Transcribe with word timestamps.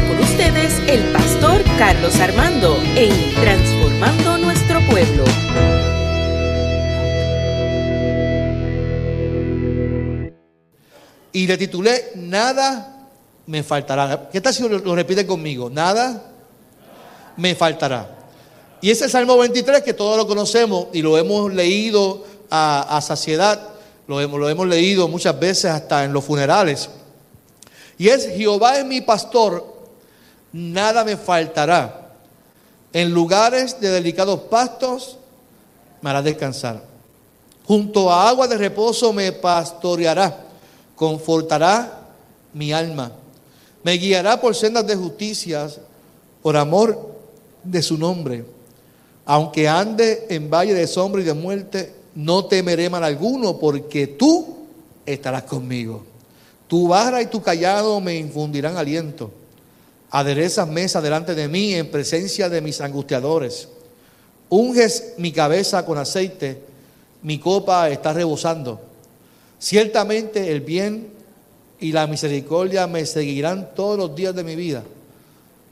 Con 0.00 0.18
ustedes 0.18 0.80
el 0.88 1.04
pastor 1.12 1.62
Carlos 1.78 2.18
Armando 2.18 2.82
en 2.96 3.12
Transformando 3.36 4.38
Nuestro 4.38 4.80
Pueblo. 4.90 5.22
Y 11.30 11.46
le 11.46 11.56
titulé 11.56 12.10
Nada 12.16 13.06
me 13.46 13.62
faltará. 13.62 14.30
¿Qué 14.32 14.40
tal 14.40 14.52
si 14.52 14.68
lo, 14.68 14.96
repite 14.96 15.24
conmigo? 15.24 15.70
Nada 15.70 16.24
me 17.36 17.54
faltará. 17.54 18.18
Y 18.80 18.90
ese 18.90 19.08
Salmo 19.08 19.38
23 19.38 19.84
que 19.84 19.94
todos 19.94 20.16
lo 20.16 20.26
conocemos 20.26 20.88
y 20.92 21.02
lo 21.02 21.16
hemos 21.16 21.54
leído 21.54 22.24
a, 22.50 23.00
saciedad, 23.00 23.68
lo 24.08 24.20
hemos 24.20 24.66
leído 24.66 25.06
muchas 25.06 25.38
veces 25.38 25.66
hasta 25.66 26.02
en 26.02 26.12
los 26.12 26.24
funerales. 26.24 26.90
Y 27.96 28.08
es 28.08 28.28
Jehová 28.28 28.78
es 28.78 28.84
mi 28.84 29.00
pastor, 29.00 29.73
nada 30.54 31.04
me 31.04 31.16
faltará. 31.16 32.12
En 32.92 33.12
lugares 33.12 33.80
de 33.80 33.90
delicados 33.90 34.38
pastos 34.42 35.18
me 36.00 36.10
hará 36.10 36.22
descansar. 36.22 36.80
Junto 37.66 38.08
a 38.08 38.28
agua 38.28 38.46
de 38.46 38.56
reposo 38.56 39.12
me 39.12 39.32
pastoreará, 39.32 40.46
confortará 40.94 42.02
mi 42.52 42.72
alma. 42.72 43.10
Me 43.82 43.94
guiará 43.94 44.40
por 44.40 44.54
sendas 44.54 44.86
de 44.86 44.94
justicia, 44.94 45.68
por 46.40 46.56
amor 46.56 47.16
de 47.64 47.82
su 47.82 47.98
nombre. 47.98 48.44
Aunque 49.26 49.68
ande 49.68 50.26
en 50.28 50.48
valle 50.48 50.74
de 50.74 50.86
sombra 50.86 51.20
y 51.20 51.24
de 51.24 51.34
muerte, 51.34 51.94
no 52.14 52.44
temeré 52.44 52.88
mal 52.88 53.02
alguno, 53.02 53.58
porque 53.58 54.06
tú 54.06 54.56
estarás 55.04 55.42
conmigo. 55.42 56.04
Tu 56.68 56.86
vara 56.86 57.20
y 57.22 57.26
tu 57.26 57.42
callado 57.42 58.00
me 58.00 58.16
infundirán 58.16 58.76
aliento. 58.76 59.32
Aderezas 60.16 60.68
mesa 60.68 61.00
delante 61.00 61.34
de 61.34 61.48
mí 61.48 61.74
en 61.74 61.90
presencia 61.90 62.48
de 62.48 62.60
mis 62.60 62.80
angustiadores. 62.80 63.66
Unges 64.48 65.14
mi 65.18 65.32
cabeza 65.32 65.84
con 65.84 65.98
aceite, 65.98 66.62
mi 67.20 67.40
copa 67.40 67.90
está 67.90 68.12
rebosando. 68.12 68.80
Ciertamente 69.58 70.52
el 70.52 70.60
bien 70.60 71.08
y 71.80 71.90
la 71.90 72.06
misericordia 72.06 72.86
me 72.86 73.04
seguirán 73.06 73.74
todos 73.74 73.98
los 73.98 74.14
días 74.14 74.36
de 74.36 74.44
mi 74.44 74.54
vida. 74.54 74.84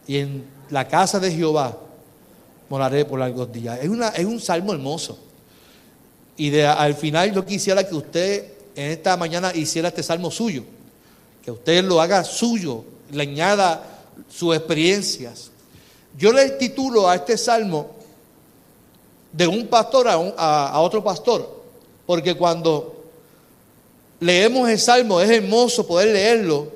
Y 0.08 0.16
en 0.16 0.44
la 0.70 0.88
casa 0.88 1.20
de 1.20 1.30
Jehová 1.30 1.78
moraré 2.68 3.04
por 3.04 3.20
largos 3.20 3.52
días. 3.52 3.78
Es, 3.80 3.88
una, 3.88 4.08
es 4.08 4.24
un 4.24 4.40
salmo 4.40 4.72
hermoso. 4.72 5.20
Y 6.36 6.58
al 6.58 6.96
final 6.96 7.32
yo 7.32 7.46
quisiera 7.46 7.86
que 7.86 7.94
usted 7.94 8.44
en 8.74 8.90
esta 8.90 9.16
mañana 9.16 9.54
hiciera 9.54 9.86
este 9.86 10.02
salmo 10.02 10.32
suyo. 10.32 10.64
Que 11.44 11.52
usted 11.52 11.84
lo 11.84 12.00
haga 12.00 12.24
suyo, 12.24 12.84
le 13.12 13.22
añada 13.22 13.91
sus 14.28 14.56
experiencias. 14.56 15.50
Yo 16.18 16.32
le 16.32 16.50
titulo 16.50 17.08
a 17.08 17.14
este 17.14 17.36
salmo 17.38 17.90
de 19.32 19.46
un 19.46 19.66
pastor 19.66 20.08
a, 20.08 20.80
otro 20.80 21.02
pastor, 21.02 21.62
porque 22.06 22.34
cuando 22.34 23.04
leemos 24.20 24.68
el 24.68 24.78
salmo 24.78 25.20
es 25.20 25.30
hermoso 25.30 25.86
poder 25.86 26.08
leerlo, 26.08 26.68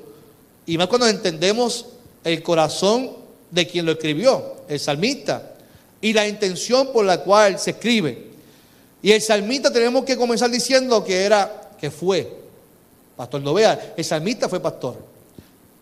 y 0.65 0.77
más 0.77 0.87
cuando 0.87 1.07
entendemos 1.07 1.85
el 2.23 2.41
corazón 2.43 3.11
de 3.51 3.67
quien 3.67 3.85
lo 3.85 3.93
escribió, 3.93 4.55
el 4.67 4.79
salmista, 4.79 5.53
y 6.01 6.13
la 6.13 6.27
intención 6.27 6.91
por 6.91 7.05
la 7.05 7.21
cual 7.21 7.59
se 7.59 7.71
escribe. 7.71 8.27
Y 9.01 9.11
el 9.11 9.21
salmista 9.21 9.71
tenemos 9.71 10.03
que 10.03 10.17
comenzar 10.17 10.49
diciendo 10.49 11.03
que 11.03 11.23
era, 11.23 11.71
que 11.79 11.91
fue, 11.91 12.35
pastor 13.15 13.41
no 13.41 13.53
vea, 13.53 13.93
el 13.95 14.03
salmista 14.03 14.49
fue 14.49 14.59
pastor. 14.59 14.97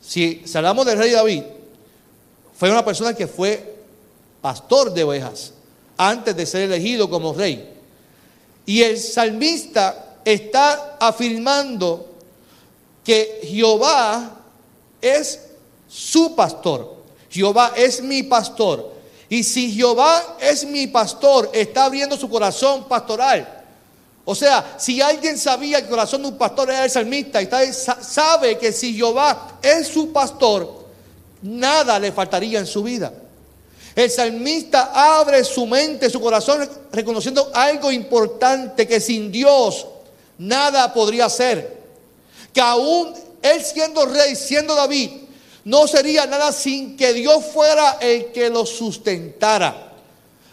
Si, 0.06 0.44
si 0.46 0.58
hablamos 0.58 0.86
del 0.86 0.98
rey 0.98 1.12
David, 1.12 1.44
fue 2.58 2.70
una 2.70 2.86
persona 2.86 3.14
que 3.14 3.28
fue 3.28 3.76
pastor 4.42 4.94
de 4.94 5.04
ovejas 5.04 5.54
antes 5.98 6.36
de 6.36 6.46
ser 6.46 6.64
elegido 6.64 7.10
como 7.10 7.34
rey. 7.34 7.74
Y 8.66 8.82
el 8.82 9.00
salmista 9.00 10.18
está 10.24 10.98
afirmando 11.00 12.12
que 13.04 13.42
Jehová 13.44 14.40
es 15.02 15.40
su 15.88 16.36
pastor. 16.36 16.96
Jehová 17.30 17.74
es 17.76 18.02
mi 18.02 18.24
pastor. 18.24 18.94
Y 19.30 19.44
si 19.44 19.72
Jehová 19.72 20.38
es 20.40 20.66
mi 20.66 20.88
pastor, 20.88 21.50
está 21.54 21.86
abriendo 21.86 22.18
su 22.18 22.30
corazón 22.30 22.88
pastoral. 22.88 23.65
O 24.26 24.34
sea, 24.34 24.76
si 24.80 25.02
alguien 25.02 25.38
sabía 25.38 25.78
que 25.78 25.84
el 25.84 25.90
corazón 25.90 26.24
de 26.24 26.30
un 26.30 26.38
pastor 26.38 26.72
era 26.72 26.84
el 26.84 26.90
salmista, 26.90 27.42
y 27.42 27.48
sabe 27.72 28.58
que 28.58 28.74
si 28.74 28.96
Jehová 28.96 29.60
es 29.62 29.88
su 29.88 30.12
pastor, 30.12 30.86
nada 31.44 32.00
le 32.00 32.12
faltaría 32.12 32.58
en 32.58 32.66
su 32.66 32.82
vida. 32.82 33.14
El 33.96 34.10
salmista 34.10 34.92
abre 34.94 35.44
su 35.44 35.68
mente, 35.68 36.10
su 36.10 36.20
corazón, 36.20 36.68
reconociendo 36.92 37.52
algo 37.54 37.92
importante, 37.92 38.88
que 38.88 39.00
sin 39.00 39.32
Dios 39.32 39.86
nada 40.40 40.92
podría 40.92 41.30
ser. 41.30 41.82
Que 42.52 42.62
aún 42.62 43.14
él 43.42 43.64
siendo 43.64 44.06
rey, 44.08 44.36
siendo 44.36 44.74
David, 44.76 45.12
no 45.66 45.88
sería 45.88 46.26
nada 46.26 46.52
sin 46.52 46.98
que 46.98 47.14
Dios 47.14 47.46
fuera 47.54 47.98
el 48.02 48.32
que 48.32 48.50
lo 48.50 48.66
sustentara. 48.66 49.94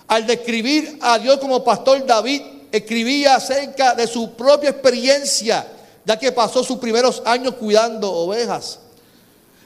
Al 0.08 0.26
describir 0.26 0.98
a 1.00 1.18
Dios 1.18 1.38
como 1.38 1.64
pastor, 1.64 2.04
David 2.04 2.42
escribía 2.72 3.36
acerca 3.36 3.94
de 3.94 4.06
su 4.06 4.32
propia 4.32 4.70
experiencia, 4.70 5.66
ya 6.04 6.18
que 6.18 6.32
pasó 6.32 6.64
sus 6.64 6.78
primeros 6.78 7.22
años 7.24 7.54
cuidando 7.54 8.10
ovejas. 8.10 8.80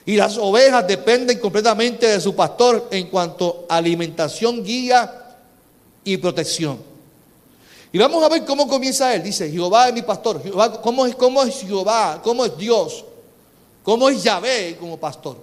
Y 0.05 0.17
las 0.17 0.37
ovejas 0.37 0.87
dependen 0.87 1.39
completamente 1.39 2.07
de 2.07 2.21
su 2.21 2.35
pastor 2.35 2.89
en 2.91 3.09
cuanto 3.09 3.67
a 3.69 3.77
alimentación, 3.77 4.63
guía 4.63 5.37
y 6.05 6.17
protección. 6.17 6.79
Y 7.93 7.99
vamos 7.99 8.23
a 8.23 8.29
ver 8.29 8.45
cómo 8.45 8.69
comienza 8.69 9.15
él. 9.15 9.23
Dice, 9.23 9.51
Jehová 9.51 9.89
es 9.89 9.95
mi 9.95 10.03
pastor. 10.03 10.43
Jehová, 10.43 10.81
¿cómo, 10.83 11.07
es, 11.07 11.15
¿Cómo 11.15 11.43
es 11.43 11.61
Jehová? 11.61 12.21
¿Cómo 12.23 12.45
es 12.45 12.57
Dios? 12.57 13.05
¿Cómo 13.83 14.09
es 14.09 14.23
Yahvé 14.23 14.77
como 14.79 14.97
pastor? 14.97 15.39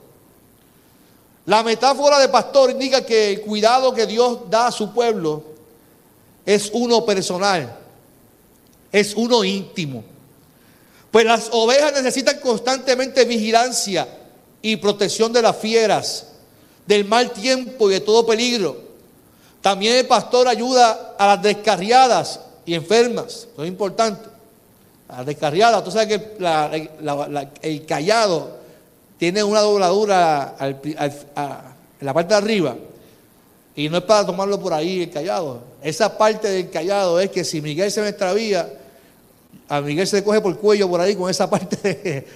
La 1.46 1.64
metáfora 1.64 2.20
de 2.20 2.30
pastor 2.30 2.72
indica 2.72 3.06
que 3.06 3.32
el 3.32 3.42
cuidado 3.42 3.94
que 3.94 4.06
Dios 4.06 4.50
da 4.50 4.68
a 4.68 4.72
su 4.72 4.94
pueblo 4.94 5.53
es 6.46 6.70
uno 6.74 7.06
personal, 7.06 7.78
es 8.92 9.14
uno 9.16 9.44
íntimo. 9.44 10.04
Pues 11.12 11.26
las 11.26 11.50
ovejas 11.52 11.94
necesitan 11.94 12.40
constantemente 12.40 13.26
vigilancia 13.26 14.08
y 14.62 14.78
protección 14.78 15.32
de 15.32 15.42
las 15.42 15.58
fieras, 15.58 16.28
del 16.88 17.06
mal 17.06 17.32
tiempo 17.32 17.90
y 17.90 17.94
de 17.94 18.00
todo 18.02 18.26
peligro. 18.26 18.82
También 19.62 19.98
el 19.98 20.08
pastor 20.08 20.48
ayuda 20.48 21.16
a 21.18 21.28
las 21.28 21.42
descarriadas 21.42 22.40
y 22.66 22.74
enfermas, 22.74 23.48
eso 23.54 23.64
es 23.64 23.68
importante 23.68 24.34
la 25.18 25.24
descarriada. 25.24 25.84
Tú 25.84 25.92
sabes 25.92 26.08
que 26.08 26.38
el 27.62 27.86
callado 27.86 28.58
tiene 29.18 29.44
una 29.44 29.60
dobladura 29.62 30.56
en 30.60 31.06
la 32.02 32.14
parte 32.14 32.34
de 32.34 32.38
arriba. 32.38 32.76
Y 33.76 33.90
no 33.90 33.98
es 33.98 34.04
para 34.04 34.26
tomarlo 34.26 34.60
por 34.60 34.74
ahí 34.74 35.04
el 35.04 35.10
callado. 35.10 35.64
Esa 35.82 36.18
parte 36.18 36.48
del 36.50 36.70
callado 36.70 37.20
es 37.20 37.30
que 37.32 37.44
si 37.44 37.62
Miguel 37.62 37.92
se 37.92 38.02
me 38.02 38.10
extravía, 38.10 38.72
a 39.68 39.82
Miguel 39.82 40.06
se 40.06 40.18
le 40.18 40.24
coge 40.24 40.42
por 40.42 40.52
el 40.52 40.58
cuello 40.58 40.90
por 40.90 41.02
ahí 41.02 41.16
con 41.16 41.30
esa 41.30 41.50
parte 41.50 41.78
de, 41.78 42.28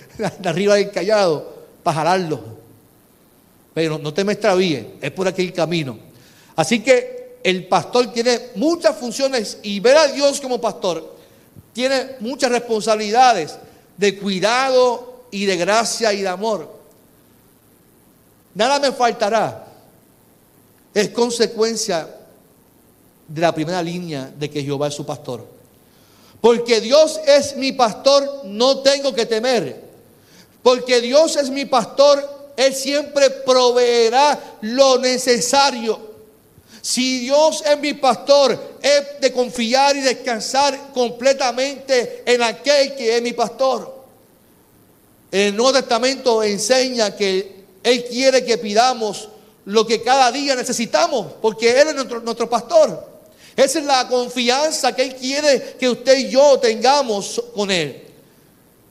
arriba 0.47 0.75
del 0.75 0.89
callado 0.91 1.53
para 1.83 1.97
jalarlo. 1.97 2.39
Pero 3.73 3.99
no 3.99 4.13
te 4.13 4.23
me 4.23 4.33
extravíes, 4.33 4.85
es 5.01 5.11
por 5.11 5.27
aquel 5.27 5.53
camino. 5.53 5.99
Así 6.55 6.79
que 6.79 7.37
el 7.43 7.67
pastor 7.67 8.11
tiene 8.11 8.39
muchas 8.55 8.95
funciones 8.97 9.59
y 9.61 9.79
ver 9.79 9.97
a 9.97 10.07
Dios 10.07 10.41
como 10.41 10.59
pastor 10.59 11.17
tiene 11.77 12.15
muchas 12.21 12.49
responsabilidades 12.49 13.55
de 13.97 14.17
cuidado 14.17 15.25
y 15.29 15.45
de 15.45 15.57
gracia 15.57 16.11
y 16.11 16.23
de 16.23 16.27
amor. 16.27 16.75
Nada 18.55 18.79
me 18.79 18.91
faltará. 18.91 19.66
Es 20.97 21.09
consecuencia 21.09 22.09
de 23.27 23.41
la 23.41 23.53
primera 23.53 23.83
línea 23.83 24.33
de 24.35 24.49
que 24.49 24.63
Jehová 24.63 24.87
es 24.87 24.95
su 24.95 25.05
pastor. 25.05 25.45
Porque 26.41 26.81
Dios 26.81 27.19
es 27.23 27.55
mi 27.55 27.71
pastor, 27.71 28.41
no 28.45 28.79
tengo 28.79 29.13
que 29.13 29.27
temer. 29.27 29.79
Porque 30.63 30.99
Dios 30.99 31.35
es 31.35 31.51
mi 31.51 31.65
pastor, 31.65 32.51
Él 32.57 32.73
siempre 32.73 33.29
proveerá 33.29 34.57
lo 34.61 34.97
necesario. 34.97 35.99
Si 36.81 37.19
Dios 37.19 37.63
es 37.63 37.77
mi 37.77 37.93
pastor, 37.93 38.59
he 38.81 39.19
de 39.21 39.31
confiar 39.31 39.95
y 39.95 40.01
descansar 40.01 40.93
completamente 40.95 42.23
en 42.25 42.41
aquel 42.41 42.95
que 42.95 43.17
es 43.17 43.21
mi 43.21 43.33
pastor. 43.33 44.03
El 45.29 45.55
Nuevo 45.55 45.73
Testamento 45.73 46.41
enseña 46.41 47.15
que 47.15 47.65
Él 47.83 48.03
quiere 48.05 48.43
que 48.43 48.57
pidamos 48.57 49.29
lo 49.67 49.85
que 49.85 50.01
cada 50.01 50.31
día 50.31 50.55
necesitamos, 50.55 51.27
porque 51.41 51.81
Él 51.81 51.89
es 51.89 51.95
nuestro, 52.23 52.49
pastor. 52.49 53.05
Esa 53.53 53.79
es 53.79 53.85
la 53.85 54.07
confianza 54.07 54.95
que 54.95 55.03
Él 55.03 55.15
quiere 55.15 55.75
que 55.77 55.89
usted 55.89 56.17
y 56.19 56.29
yo 56.29 56.57
tengamos 56.57 57.43
con 57.53 57.69
Él. 57.69 58.01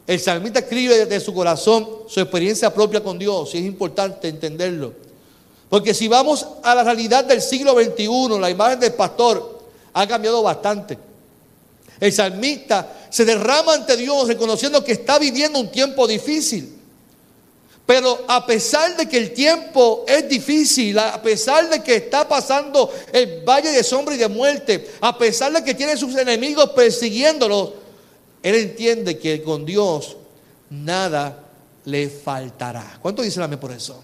El 0.06 0.20
salmista 0.20 0.58
escribe 0.58 1.06
de 1.06 1.18
su 1.18 1.32
corazón 1.32 1.88
su 2.06 2.20
experiencia 2.20 2.72
propia 2.74 3.02
con 3.02 3.18
Dios 3.18 3.54
y 3.54 3.58
es 3.58 3.64
importante 3.64 4.28
entenderlo. 4.28 4.92
Porque 5.70 5.94
si 5.94 6.08
vamos 6.08 6.46
a 6.62 6.74
la 6.74 6.84
realidad 6.84 7.24
del 7.24 7.40
siglo 7.40 7.72
XXI, 7.72 8.38
la 8.38 8.50
imagen 8.50 8.78
del 8.78 8.92
pastor 8.92 9.60
ha 9.94 10.06
cambiado 10.06 10.42
bastante. 10.42 10.98
El 11.98 12.12
salmista 12.12 12.92
se 13.08 13.24
derrama 13.24 13.72
ante 13.72 13.96
Dios 13.96 14.28
reconociendo 14.28 14.84
que 14.84 14.92
está 14.92 15.18
viviendo 15.18 15.58
un 15.58 15.70
tiempo 15.70 16.06
difícil. 16.06 16.75
Pero 17.86 18.24
a 18.26 18.44
pesar 18.44 18.96
de 18.96 19.08
que 19.08 19.16
el 19.16 19.32
tiempo 19.32 20.04
es 20.08 20.28
difícil, 20.28 20.98
a 20.98 21.22
pesar 21.22 21.70
de 21.70 21.82
que 21.84 21.94
está 21.94 22.28
pasando 22.28 22.92
el 23.12 23.44
valle 23.44 23.70
de 23.70 23.84
sombra 23.84 24.16
y 24.16 24.18
de 24.18 24.28
muerte, 24.28 24.90
a 25.00 25.16
pesar 25.16 25.52
de 25.52 25.62
que 25.62 25.72
tiene 25.72 25.96
sus 25.96 26.16
enemigos 26.16 26.70
persiguiéndolo, 26.70 27.74
él 28.42 28.56
entiende 28.56 29.18
que 29.18 29.40
con 29.40 29.64
Dios 29.64 30.16
nada 30.68 31.44
le 31.84 32.08
faltará. 32.08 32.98
¿Cuánto 33.00 33.22
dicen 33.22 33.44
amén 33.44 33.60
por 33.60 33.70
eso? 33.70 34.02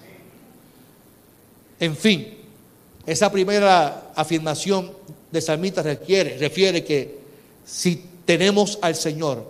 En 1.81 1.97
fin, 1.97 2.39
esa 3.05 3.33
primera 3.33 4.13
afirmación 4.15 4.93
de 5.33 5.41
salmista 5.41 5.83
requiere, 5.83 6.39
refiere 6.39 6.85
que 6.85 7.19
si 7.67 8.01
tenemos 8.25 8.79
al 8.81 8.95
Señor, 8.95 9.45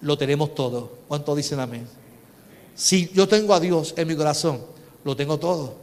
lo 0.00 0.16
tenemos 0.16 0.54
todo. 0.54 0.92
¿Cuánto 1.08 1.34
dicen 1.34 1.58
amén? 1.58 1.88
Si 2.76 3.10
yo 3.14 3.26
tengo 3.26 3.54
a 3.54 3.60
Dios 3.60 3.94
en 3.96 4.06
mi 4.06 4.14
corazón, 4.14 4.60
lo 5.02 5.16
tengo 5.16 5.38
todo. 5.38 5.74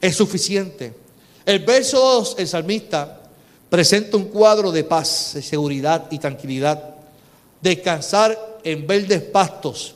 Es 0.00 0.14
suficiente. 0.14 0.94
El 1.44 1.58
verso 1.60 1.98
2, 1.98 2.36
el 2.38 2.48
salmista, 2.48 3.20
presenta 3.68 4.16
un 4.16 4.26
cuadro 4.26 4.70
de 4.70 4.84
paz, 4.84 5.32
de 5.34 5.42
seguridad 5.42 6.06
y 6.10 6.18
tranquilidad. 6.18 6.94
Descansar 7.60 8.58
en 8.62 8.86
verdes 8.86 9.22
pastos. 9.22 9.94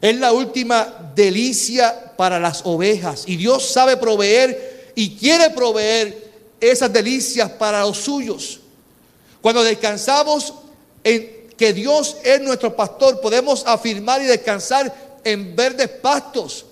Es 0.00 0.16
la 0.16 0.32
última 0.32 1.12
delicia 1.14 2.12
para 2.16 2.38
las 2.38 2.62
ovejas. 2.64 3.24
Y 3.26 3.36
Dios 3.36 3.66
sabe 3.66 3.96
proveer 3.96 4.92
y 4.94 5.16
quiere 5.16 5.50
proveer 5.50 6.30
esas 6.60 6.92
delicias 6.92 7.50
para 7.52 7.80
los 7.80 7.96
suyos. 7.96 8.60
Cuando 9.40 9.62
descansamos 9.62 10.54
en 11.02 11.39
que 11.60 11.74
Dios 11.74 12.16
es 12.24 12.40
nuestro 12.40 12.74
pastor, 12.74 13.20
podemos 13.20 13.64
afirmar 13.66 14.22
y 14.22 14.24
descansar 14.24 15.18
en 15.22 15.54
verdes 15.54 15.90
pastos. 15.90 16.64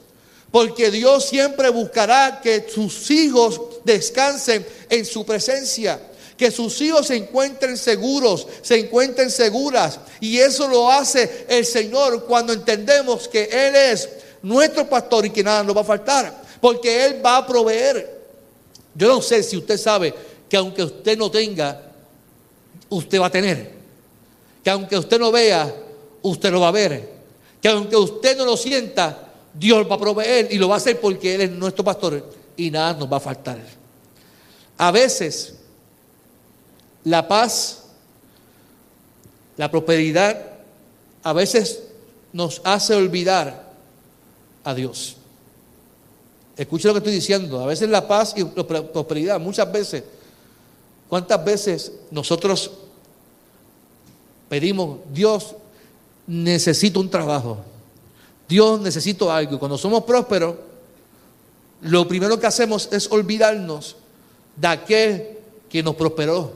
Porque 0.50 0.90
Dios 0.90 1.26
siempre 1.26 1.68
buscará 1.68 2.40
que 2.42 2.66
sus 2.70 3.10
hijos 3.10 3.60
descansen 3.84 4.66
en 4.88 5.04
su 5.04 5.26
presencia. 5.26 6.00
Que 6.38 6.50
sus 6.50 6.80
hijos 6.80 7.08
se 7.08 7.16
encuentren 7.16 7.76
seguros, 7.76 8.46
se 8.62 8.78
encuentren 8.78 9.30
seguras. 9.30 10.00
Y 10.20 10.38
eso 10.38 10.66
lo 10.66 10.90
hace 10.90 11.44
el 11.50 11.66
Señor 11.66 12.24
cuando 12.24 12.54
entendemos 12.54 13.28
que 13.28 13.44
Él 13.44 13.76
es 13.76 14.08
nuestro 14.40 14.88
pastor 14.88 15.26
y 15.26 15.30
que 15.30 15.44
nada 15.44 15.64
nos 15.64 15.76
va 15.76 15.82
a 15.82 15.84
faltar. 15.84 16.44
Porque 16.62 17.04
Él 17.04 17.20
va 17.22 17.36
a 17.36 17.46
proveer. 17.46 18.22
Yo 18.94 19.06
no 19.06 19.20
sé 19.20 19.42
si 19.42 19.58
usted 19.58 19.76
sabe 19.76 20.14
que 20.48 20.56
aunque 20.56 20.82
usted 20.82 21.18
no 21.18 21.30
tenga, 21.30 21.92
usted 22.88 23.20
va 23.20 23.26
a 23.26 23.30
tener 23.30 23.77
que 24.68 24.72
aunque 24.72 24.98
usted 24.98 25.18
no 25.18 25.32
vea, 25.32 25.74
usted 26.20 26.52
lo 26.52 26.60
va 26.60 26.68
a 26.68 26.72
ver. 26.72 27.10
Que 27.58 27.68
aunque 27.68 27.96
usted 27.96 28.36
no 28.36 28.44
lo 28.44 28.54
sienta, 28.54 29.30
Dios 29.54 29.90
va 29.90 29.94
a 29.94 29.98
proveer 29.98 30.52
y 30.52 30.58
lo 30.58 30.68
va 30.68 30.74
a 30.74 30.76
hacer 30.76 31.00
porque 31.00 31.36
Él 31.36 31.40
es 31.40 31.50
nuestro 31.52 31.82
pastor 31.82 32.30
y 32.54 32.70
nada 32.70 32.92
nos 32.92 33.10
va 33.10 33.16
a 33.16 33.20
faltar. 33.20 33.58
A 34.76 34.90
veces, 34.90 35.54
la 37.04 37.26
paz, 37.26 37.84
la 39.56 39.70
prosperidad, 39.70 40.38
a 41.22 41.32
veces 41.32 41.84
nos 42.34 42.60
hace 42.62 42.94
olvidar 42.94 43.72
a 44.64 44.74
Dios. 44.74 45.16
Escuche 46.58 46.88
lo 46.88 46.92
que 46.92 46.98
estoy 46.98 47.14
diciendo. 47.14 47.58
A 47.62 47.66
veces 47.66 47.88
la 47.88 48.06
paz 48.06 48.34
y 48.36 48.42
la 48.42 48.66
prosperidad, 48.66 49.40
muchas 49.40 49.72
veces, 49.72 50.04
¿cuántas 51.08 51.42
veces 51.42 51.92
nosotros 52.10 52.70
pedimos, 54.48 54.98
Dios, 55.12 55.54
necesito 56.26 57.00
un 57.00 57.10
trabajo. 57.10 57.58
Dios, 58.48 58.80
necesito 58.80 59.30
algo. 59.30 59.56
Y 59.56 59.58
cuando 59.58 59.76
somos 59.76 60.04
prósperos, 60.04 60.56
lo 61.82 62.08
primero 62.08 62.40
que 62.40 62.46
hacemos 62.46 62.88
es 62.92 63.10
olvidarnos 63.10 63.96
de 64.56 64.68
aquel 64.68 65.28
que 65.68 65.82
nos 65.82 65.94
prosperó. 65.94 66.52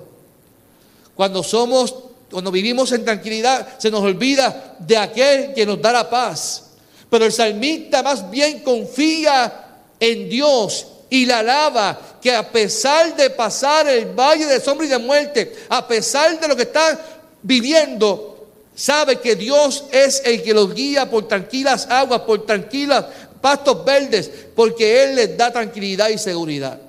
Cuando 1.14 1.42
somos, 1.42 1.94
cuando 2.30 2.50
vivimos 2.50 2.90
en 2.92 3.04
tranquilidad, 3.04 3.78
se 3.78 3.90
nos 3.90 4.02
olvida 4.02 4.76
de 4.78 4.96
aquel 4.96 5.54
que 5.54 5.66
nos 5.66 5.80
da 5.80 5.92
la 5.92 6.10
paz. 6.10 6.70
Pero 7.10 7.26
el 7.26 7.32
salmista 7.32 8.02
más 8.02 8.30
bien 8.30 8.60
confía 8.60 9.80
en 10.00 10.28
Dios 10.28 10.86
y 11.10 11.26
la 11.26 11.40
alaba, 11.40 12.00
que 12.22 12.34
a 12.34 12.50
pesar 12.50 13.14
de 13.14 13.28
pasar 13.28 13.86
el 13.86 14.06
valle 14.06 14.46
de 14.46 14.60
sombra 14.60 14.86
y 14.86 14.88
de 14.88 14.96
muerte, 14.96 15.54
a 15.68 15.86
pesar 15.86 16.40
de 16.40 16.48
lo 16.48 16.56
que 16.56 16.62
está 16.62 17.21
viviendo 17.42 18.48
sabe 18.74 19.20
que 19.20 19.36
Dios 19.36 19.84
es 19.90 20.22
el 20.24 20.42
que 20.42 20.54
los 20.54 20.74
guía 20.74 21.10
por 21.10 21.28
tranquilas 21.28 21.86
aguas, 21.90 22.22
por 22.22 22.46
tranquilas 22.46 23.04
pastos 23.40 23.84
verdes, 23.84 24.30
porque 24.54 25.02
Él 25.02 25.16
les 25.16 25.36
da 25.36 25.52
tranquilidad 25.52 26.08
y 26.08 26.18
seguridad. 26.18 26.80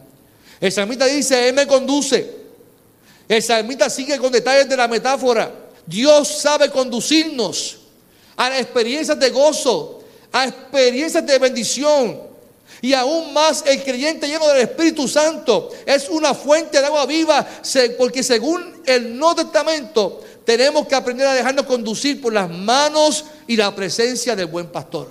El 0.62 0.72
salmista 0.72 1.06
dice, 1.06 1.50
Él 1.50 1.56
me 1.56 1.68
conduce. 1.68 2.44
El 3.28 3.42
salmista 3.42 3.90
sigue 3.90 4.18
con 4.18 4.32
detalles 4.32 4.70
de 4.70 4.78
la 4.78 4.88
metáfora. 4.88 5.52
Dios 5.86 6.28
sabe 6.28 6.70
conducirnos 6.70 7.80
a 8.38 8.58
experiencias 8.58 9.20
de 9.20 9.30
gozo, 9.30 10.04
a 10.32 10.46
experiencias 10.46 11.26
de 11.26 11.40
bendición. 11.40 12.22
Y 12.82 12.94
aún 12.94 13.34
más 13.34 13.64
el 13.66 13.82
creyente 13.84 14.28
lleno 14.28 14.48
del 14.50 14.62
Espíritu 14.62 15.08
Santo 15.08 15.72
es 15.86 16.10
una 16.10 16.34
fuente 16.34 16.80
de 16.80 16.86
agua 16.86 17.06
viva, 17.06 17.46
porque 17.98 18.24
según 18.24 18.82
el 18.86 19.18
Nuevo 19.18 19.36
Testamento, 19.36 20.22
tenemos 20.46 20.88
que 20.88 20.96
aprender 20.96 21.28
a 21.28 21.34
dejarnos 21.34 21.66
conducir 21.66 22.22
por 22.22 22.34
las 22.34 22.50
manos 22.50 23.26
y 23.48 23.56
la 23.56 23.74
presencia 23.76 24.36
del 24.36 24.48
buen 24.48 24.68
pastor. 24.68 25.10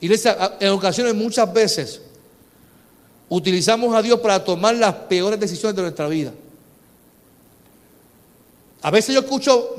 Y 0.00 0.10
en 0.60 0.70
ocasiones, 0.70 1.14
muchas 1.14 1.52
veces, 1.52 2.00
utilizamos 3.28 3.94
a 3.94 4.02
Dios 4.02 4.20
para 4.20 4.44
tomar 4.44 4.74
las 4.74 4.94
peores 4.94 5.40
decisiones 5.40 5.74
de 5.76 5.82
nuestra 5.82 6.08
vida. 6.08 6.32
A 8.82 8.90
veces 8.90 9.14
yo 9.14 9.20
escucho 9.20 9.76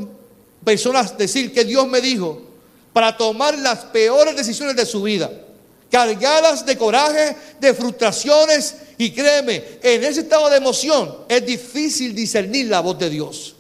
personas 0.63 1.17
decir 1.17 1.53
que 1.53 1.63
Dios 1.63 1.87
me 1.87 2.01
dijo 2.01 2.41
para 2.91 3.15
tomar 3.15 3.57
las 3.59 3.85
peores 3.85 4.35
decisiones 4.35 4.75
de 4.75 4.85
su 4.85 5.03
vida 5.03 5.29
cargadas 5.95 6.65
de 6.65 6.77
coraje, 6.77 7.37
de 7.59 7.73
frustraciones. 7.73 8.75
Y 8.97 9.11
créeme, 9.11 9.63
en 9.81 10.03
ese 10.03 10.21
estado 10.21 10.49
de 10.49 10.57
emoción 10.57 11.15
es 11.27 11.45
difícil 11.45 12.15
discernir 12.15 12.67
la 12.67 12.79
voz 12.79 12.97
de 12.97 13.09
Dios. 13.09 13.55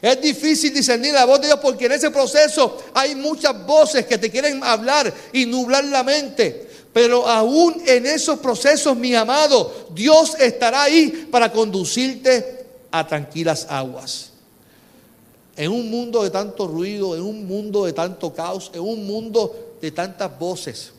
Es 0.00 0.20
difícil 0.20 0.72
discernir 0.72 1.12
la 1.12 1.26
voz 1.26 1.40
de 1.40 1.48
Dios 1.48 1.58
porque 1.60 1.86
en 1.86 1.92
ese 1.92 2.10
proceso 2.10 2.78
hay 2.94 3.14
muchas 3.14 3.66
voces 3.66 4.06
que 4.06 4.16
te 4.16 4.30
quieren 4.30 4.62
hablar 4.62 5.12
y 5.32 5.46
nublar 5.46 5.84
la 5.84 6.02
mente. 6.02 6.68
Pero 6.92 7.28
aún 7.28 7.82
en 7.86 8.06
esos 8.06 8.38
procesos, 8.38 8.96
mi 8.96 9.14
amado, 9.14 9.88
Dios 9.92 10.34
estará 10.38 10.84
ahí 10.84 11.28
para 11.30 11.52
conducirte 11.52 12.66
a 12.90 13.06
tranquilas 13.06 13.66
aguas. 13.68 14.30
En 15.56 15.70
un 15.70 15.90
mundo 15.90 16.22
de 16.22 16.30
tanto 16.30 16.66
ruido, 16.66 17.14
en 17.14 17.22
un 17.22 17.46
mundo 17.46 17.84
de 17.84 17.92
tanto 17.92 18.32
caos, 18.32 18.70
en 18.74 18.80
un 18.80 19.06
mundo 19.06 19.76
de 19.80 19.90
tantas 19.90 20.36
voces. 20.38 20.92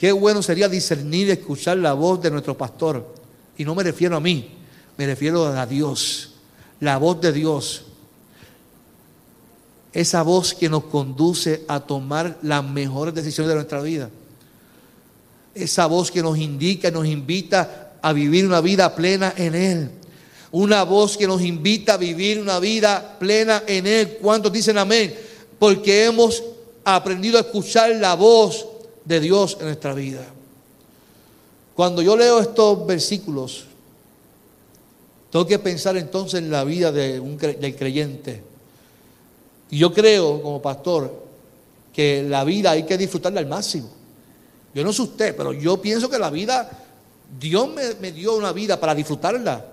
Qué 0.00 0.12
bueno 0.12 0.42
sería 0.42 0.66
discernir 0.66 1.28
y 1.28 1.32
escuchar 1.32 1.76
la 1.76 1.92
voz 1.92 2.22
de 2.22 2.30
nuestro 2.30 2.56
pastor. 2.56 3.06
Y 3.58 3.66
no 3.66 3.74
me 3.74 3.82
refiero 3.82 4.16
a 4.16 4.20
mí, 4.20 4.48
me 4.96 5.04
refiero 5.04 5.44
a 5.44 5.66
Dios, 5.66 6.36
la 6.80 6.96
voz 6.96 7.20
de 7.20 7.34
Dios. 7.34 7.84
Esa 9.92 10.22
voz 10.22 10.54
que 10.54 10.70
nos 10.70 10.84
conduce 10.84 11.64
a 11.68 11.80
tomar 11.80 12.38
las 12.40 12.64
mejores 12.64 13.12
decisiones 13.12 13.50
de 13.50 13.56
nuestra 13.56 13.82
vida. 13.82 14.08
Esa 15.54 15.84
voz 15.84 16.10
que 16.10 16.22
nos 16.22 16.38
indica, 16.38 16.90
nos 16.90 17.04
invita 17.04 17.92
a 18.00 18.14
vivir 18.14 18.46
una 18.46 18.62
vida 18.62 18.94
plena 18.94 19.34
en 19.36 19.54
Él. 19.54 19.90
Una 20.50 20.82
voz 20.84 21.18
que 21.18 21.26
nos 21.26 21.42
invita 21.42 21.92
a 21.92 21.98
vivir 21.98 22.40
una 22.40 22.58
vida 22.58 23.18
plena 23.18 23.64
en 23.66 23.86
Él. 23.86 24.16
¿Cuántos 24.22 24.50
dicen 24.50 24.78
amén? 24.78 25.14
Porque 25.58 26.06
hemos 26.06 26.42
aprendido 26.86 27.36
a 27.36 27.42
escuchar 27.42 27.94
la 27.96 28.14
voz 28.14 28.69
de 29.04 29.20
Dios 29.20 29.56
en 29.60 29.66
nuestra 29.66 29.94
vida. 29.94 30.26
Cuando 31.74 32.02
yo 32.02 32.16
leo 32.16 32.40
estos 32.40 32.86
versículos, 32.86 33.64
tengo 35.30 35.46
que 35.46 35.58
pensar 35.58 35.96
entonces 35.96 36.40
en 36.40 36.50
la 36.50 36.64
vida 36.64 36.92
de 36.92 37.20
un, 37.20 37.38
del 37.38 37.76
creyente. 37.76 38.42
Y 39.70 39.78
yo 39.78 39.92
creo, 39.92 40.42
como 40.42 40.60
pastor, 40.60 41.24
que 41.92 42.22
la 42.22 42.44
vida 42.44 42.72
hay 42.72 42.84
que 42.84 42.98
disfrutarla 42.98 43.40
al 43.40 43.46
máximo. 43.46 43.88
Yo 44.74 44.84
no 44.84 44.92
sé 44.92 45.02
usted, 45.02 45.36
pero 45.36 45.52
yo 45.52 45.80
pienso 45.80 46.10
que 46.10 46.18
la 46.18 46.30
vida, 46.30 46.70
Dios 47.38 47.68
me, 47.68 47.94
me 47.94 48.12
dio 48.12 48.36
una 48.36 48.52
vida 48.52 48.78
para 48.78 48.94
disfrutarla. 48.94 49.64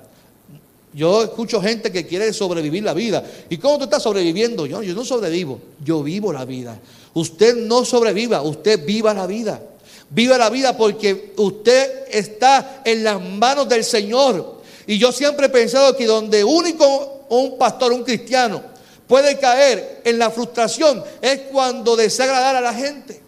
Yo 0.93 1.23
escucho 1.23 1.61
gente 1.61 1.91
que 1.91 2.07
quiere 2.07 2.33
sobrevivir 2.33 2.83
la 2.83 2.93
vida. 2.93 3.23
¿Y 3.49 3.57
cómo 3.57 3.77
tú 3.77 3.83
estás 3.83 4.03
sobreviviendo? 4.03 4.65
Yo, 4.65 4.81
yo 4.81 4.95
no 4.95 5.05
sobrevivo, 5.05 5.59
yo 5.83 6.01
vivo 6.01 6.31
la 6.33 6.45
vida. 6.45 6.79
Usted 7.13 7.55
no 7.55 7.85
sobreviva, 7.85 8.41
usted 8.41 8.83
viva 8.85 9.13
la 9.13 9.27
vida. 9.27 9.61
Viva 10.09 10.37
la 10.37 10.49
vida 10.49 10.77
porque 10.77 11.33
usted 11.35 12.05
está 12.09 12.81
en 12.85 13.03
las 13.03 13.21
manos 13.21 13.67
del 13.67 13.83
Señor. 13.83 14.61
Y 14.85 14.97
yo 14.97 15.11
siempre 15.11 15.47
he 15.47 15.49
pensado 15.49 15.95
que 15.95 16.05
donde 16.05 16.43
único 16.43 17.25
un 17.29 17.57
pastor, 17.57 17.91
un 17.91 18.03
cristiano, 18.03 18.63
puede 19.05 19.37
caer 19.37 20.01
en 20.05 20.17
la 20.17 20.31
frustración 20.31 21.03
es 21.21 21.41
cuando 21.51 21.95
desea 21.95 22.25
agradar 22.25 22.55
a 22.55 22.61
la 22.61 22.73
gente. 22.73 23.21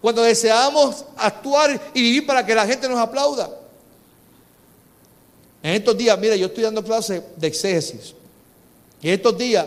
Cuando 0.00 0.22
deseamos 0.22 1.04
actuar 1.16 1.78
y 1.94 2.02
vivir 2.02 2.26
para 2.26 2.44
que 2.44 2.54
la 2.54 2.66
gente 2.66 2.88
nos 2.88 2.98
aplauda. 2.98 3.50
En 5.62 5.74
estos 5.74 5.96
días, 5.96 6.18
mira, 6.18 6.34
yo 6.34 6.46
estoy 6.46 6.64
dando 6.64 6.82
clases 6.82 7.22
de 7.36 7.46
exégesis. 7.46 8.14
Y 9.00 9.08
en 9.08 9.14
estos 9.14 9.38
días 9.38 9.66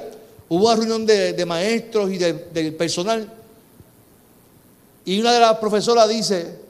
hubo 0.50 0.66
una 0.66 0.76
reunión 0.76 1.06
de, 1.06 1.46
maestros 1.46 2.12
y 2.12 2.18
del 2.18 2.74
personal. 2.76 3.32
Y 5.06 5.20
una 5.20 5.34
de 5.34 5.40
las 5.40 5.58
profesoras 5.58 6.10
dice 6.10 6.66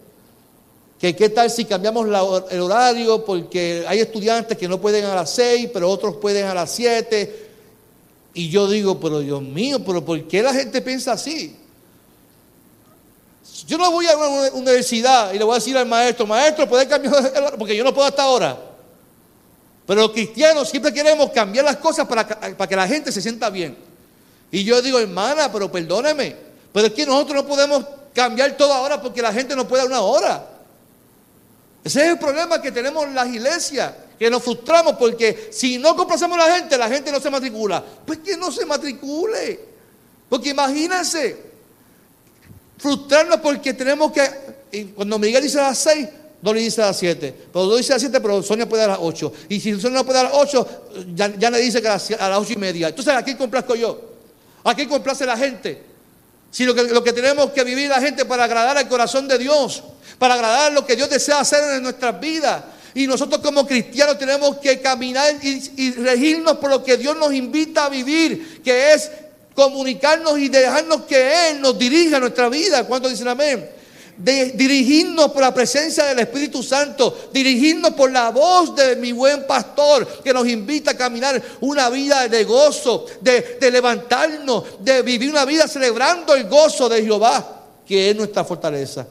que 1.00 1.16
qué 1.16 1.30
tal 1.30 1.50
si 1.50 1.66
cambiamos 1.66 2.06
el 2.52 2.62
horario 2.62 3.26
porque 3.26 3.84
hay 3.88 4.00
estudiantes 4.00 4.58
que 4.58 4.68
no 4.68 4.80
pueden 4.80 5.06
a 5.06 5.16
las 5.16 5.32
seis, 5.32 5.70
pero 5.74 5.90
otros 5.90 6.18
pueden 6.18 6.46
a 6.46 6.54
las 6.54 6.72
siete. 6.72 7.50
Y 8.34 8.50
yo 8.50 8.70
digo, 8.70 9.00
pero 9.00 9.22
Dios 9.22 9.42
mío, 9.42 9.80
pero 9.84 10.04
¿por 10.04 10.28
qué 10.28 10.44
la 10.44 10.54
gente 10.54 10.82
piensa 10.82 11.14
así? 11.14 11.56
Yo 13.66 13.78
no 13.78 13.90
voy 13.92 14.06
a 14.06 14.18
una 14.18 14.52
universidad 14.54 15.34
y 15.34 15.40
le 15.40 15.44
voy 15.44 15.54
a 15.54 15.56
decir 15.56 15.76
al 15.78 15.88
maestro, 15.88 16.28
maestro, 16.28 16.68
¿puede 16.68 16.88
cambiar 16.88 17.16
el 17.18 17.38
horario? 17.38 17.58
Porque 17.58 17.76
yo 17.76 17.84
no 17.84 17.94
puedo 17.94 18.08
hasta 18.08 18.24
ahora. 18.24 18.75
Pero 19.86 20.02
los 20.02 20.12
cristianos 20.12 20.70
siempre 20.70 20.94
queremos 20.94 21.32
cambiar 21.32 21.66
las 21.66 21.78
cosas 21.78 22.08
para, 22.08 22.26
que 22.68 22.76
la 22.76 22.88
gente 22.88 23.12
se 23.12 23.22
sienta 23.22 23.50
bien. 23.50 23.78
Y 24.52 24.64
yo 24.64 24.82
digo, 24.82 25.00
hermana, 25.00 25.52
pero 25.52 25.72
perdóneme, 25.72 26.36
pero 26.74 26.88
es 26.88 26.94
que 26.94 27.06
nosotros 27.06 27.44
no 27.44 27.48
podemos 27.48 27.86
cambiar 28.14 28.56
todo 28.58 28.74
ahora 28.74 29.02
porque 29.02 29.22
la 29.22 29.32
gente 29.32 29.56
no 29.56 29.68
puede 29.68 29.84
a 29.84 29.86
una 29.86 30.02
hora. 30.02 30.48
Ese 31.84 32.02
es 32.02 32.08
el 32.14 32.18
problema 32.18 32.60
que 32.62 32.72
tenemos 32.72 33.04
en 33.04 33.14
las 33.14 33.28
iglesias, 33.28 33.94
que 34.18 34.30
nos 34.30 34.42
frustramos 34.42 34.94
porque 34.94 35.50
si 35.52 35.78
no 35.78 35.96
complacemos 35.96 36.40
a 36.40 36.48
la 36.48 36.56
gente, 36.56 36.78
la 36.78 36.90
gente 36.90 37.12
no 37.12 37.20
se 37.20 37.30
matricula. 37.30 37.84
Pues 38.06 38.20
que 38.20 38.36
no 38.38 38.52
se 38.52 38.66
matricule. 38.66 39.60
Porque 40.28 40.50
imagínense, 40.50 41.38
frustrarnos 42.80 43.40
porque 43.40 43.74
tenemos 43.74 44.12
que, 44.12 44.92
cuando 44.96 45.20
Miguel 45.20 45.44
dice 45.44 45.60
a 45.60 45.64
las 45.64 45.78
seis, 45.78 46.08
Dolly 46.42 46.64
dice 46.64 46.82
a 46.82 46.88
las 46.88 46.98
7. 46.98 47.34
Pero 47.52 47.76
dice 47.76 47.94
a 47.94 47.96
las 47.96 48.02
7, 48.02 48.20
pero 48.22 48.44
Sonia 48.44 48.68
puede 48.68 48.84
a 48.84 48.88
las 48.88 49.00
8. 49.02 49.34
Y 49.50 49.60
si 49.60 49.80
Sonia 49.80 50.00
no 50.00 50.06
puede 50.06 50.20
a 50.20 50.24
las 50.24 50.34
8, 50.34 50.68
ya, 51.16 51.50
le 51.50 51.60
dice 51.60 51.82
que 51.82 51.88
a 51.88 51.94
las, 51.94 52.12
a 52.12 52.40
8 52.40 52.54
y 52.54 52.56
media. 52.58 52.90
Entonces, 52.90 53.14
¿a 53.14 53.24
quién 53.24 53.38
complazco 53.38 53.76
yo? 53.76 54.00
¿A 54.64 54.74
quién 54.76 54.90
complace 54.90 55.26
la 55.26 55.38
gente? 55.38 55.84
Si 56.52 56.66
lo 56.66 56.74
que, 56.74 56.84
lo 56.84 57.04
que 57.04 57.14
tenemos 57.14 57.52
que 57.52 57.64
vivir 57.64 57.90
la 57.90 58.00
gente 58.00 58.26
para 58.26 58.46
agradar 58.46 58.78
al 58.78 58.88
corazón 58.88 59.28
de 59.28 59.38
Dios, 59.38 59.84
para 60.18 60.36
agradar 60.36 60.72
lo 60.72 60.86
que 60.86 60.96
Dios 60.96 61.10
desea 61.10 61.40
hacer 61.40 61.64
en 61.76 61.84
nuestras 61.84 62.20
vidas. 62.20 62.64
Y 62.94 63.08
nosotros 63.08 63.42
como 63.42 63.68
cristianos 63.68 64.18
tenemos 64.18 64.58
que 64.58 64.80
caminar 64.80 65.36
y, 65.42 65.72
y 65.76 65.92
regirnos 65.92 66.58
por 66.58 66.70
lo 66.70 66.84
que 66.84 66.96
Dios 66.96 67.18
nos 67.18 67.34
invita 67.34 67.86
a 67.86 67.90
vivir, 67.90 68.62
que 68.64 68.94
es 68.94 69.12
comunicarnos 69.54 70.38
y 70.38 70.50
dejarnos 70.50 71.02
que 71.02 71.50
Él 71.50 71.62
nos 71.62 71.78
dirija 71.78 72.20
nuestra 72.20 72.50
vida. 72.50 72.86
¿Cuántos 72.86 73.12
dicen 73.12 73.28
amén? 73.28 73.75
De 74.18 74.52
dirigirnos 74.52 75.32
por 75.32 75.42
la 75.42 75.54
presencia 75.54 76.06
del 76.06 76.20
Espíritu 76.20 76.64
Santo, 76.64 77.30
dirigirnos 77.34 77.92
por 77.92 78.12
la 78.12 78.32
voz 78.32 78.76
de 78.76 78.96
mi 78.96 79.12
buen 79.12 79.46
pastor 79.46 80.08
que 80.24 80.34
nos 80.34 80.48
invita 80.48 80.92
a 80.92 80.98
caminar 80.98 81.42
una 81.62 81.90
vida 81.90 82.28
de 82.28 82.44
gozo, 82.44 83.06
de, 83.22 83.58
de 83.60 83.72
levantarnos, 83.72 84.64
de 84.80 85.02
vivir 85.02 85.30
una 85.30 85.46
vida 85.46 85.68
celebrando 85.68 86.34
el 86.34 86.48
gozo 86.48 86.88
de 86.88 87.04
Jehová, 87.04 87.64
que 87.86 88.10
es 88.10 88.16
nuestra 88.16 88.44
fortaleza. 88.44 89.06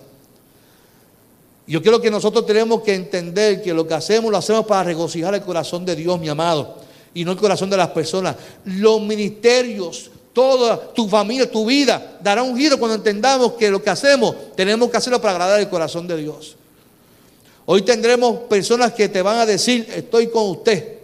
Yo 1.67 1.83
creo 1.83 2.01
que 2.01 2.11
nosotros 2.11 2.45
tenemos 2.45 2.83
que 2.83 2.95
entender 2.95 3.63
que 3.63 3.73
lo 3.73 3.87
que 3.87 3.95
hacemos 3.95 4.31
lo 4.31 4.37
hacemos 4.37 4.67
para 4.67 4.83
regocijar 4.83 5.35
el 5.35 5.43
corazón 5.43 5.85
de 5.85 5.97
Dios, 5.97 6.21
mi 6.21 6.29
amado, 6.29 6.77
y 7.15 7.25
no 7.25 7.33
el 7.33 7.39
corazón 7.39 7.71
de 7.71 7.77
las 7.77 7.89
personas. 7.89 8.37
Los 8.65 9.01
ministerios, 9.01 10.11
toda 10.35 10.93
tu 10.93 11.09
familia, 11.09 11.51
tu 11.51 11.65
vida 11.65 12.19
dará 12.21 12.43
un 12.43 12.59
giro 12.59 12.79
cuando 12.79 12.97
entendamos 12.97 13.55
que 13.55 13.71
lo 13.71 13.83
que 13.83 13.89
hacemos 13.89 14.35
tenemos 14.55 14.91
que 14.91 14.97
hacerlo 14.97 15.21
para 15.21 15.33
agradar 15.33 15.61
el 15.61 15.69
corazón 15.71 16.07
de 16.07 16.17
Dios. 16.17 16.57
Hoy 17.65 17.81
tendremos 17.83 18.41
personas 18.41 18.93
que 18.93 19.09
te 19.09 19.23
van 19.23 19.39
a 19.39 19.47
decir, 19.47 19.89
estoy 19.95 20.27
con 20.27 20.51
usted, 20.51 20.99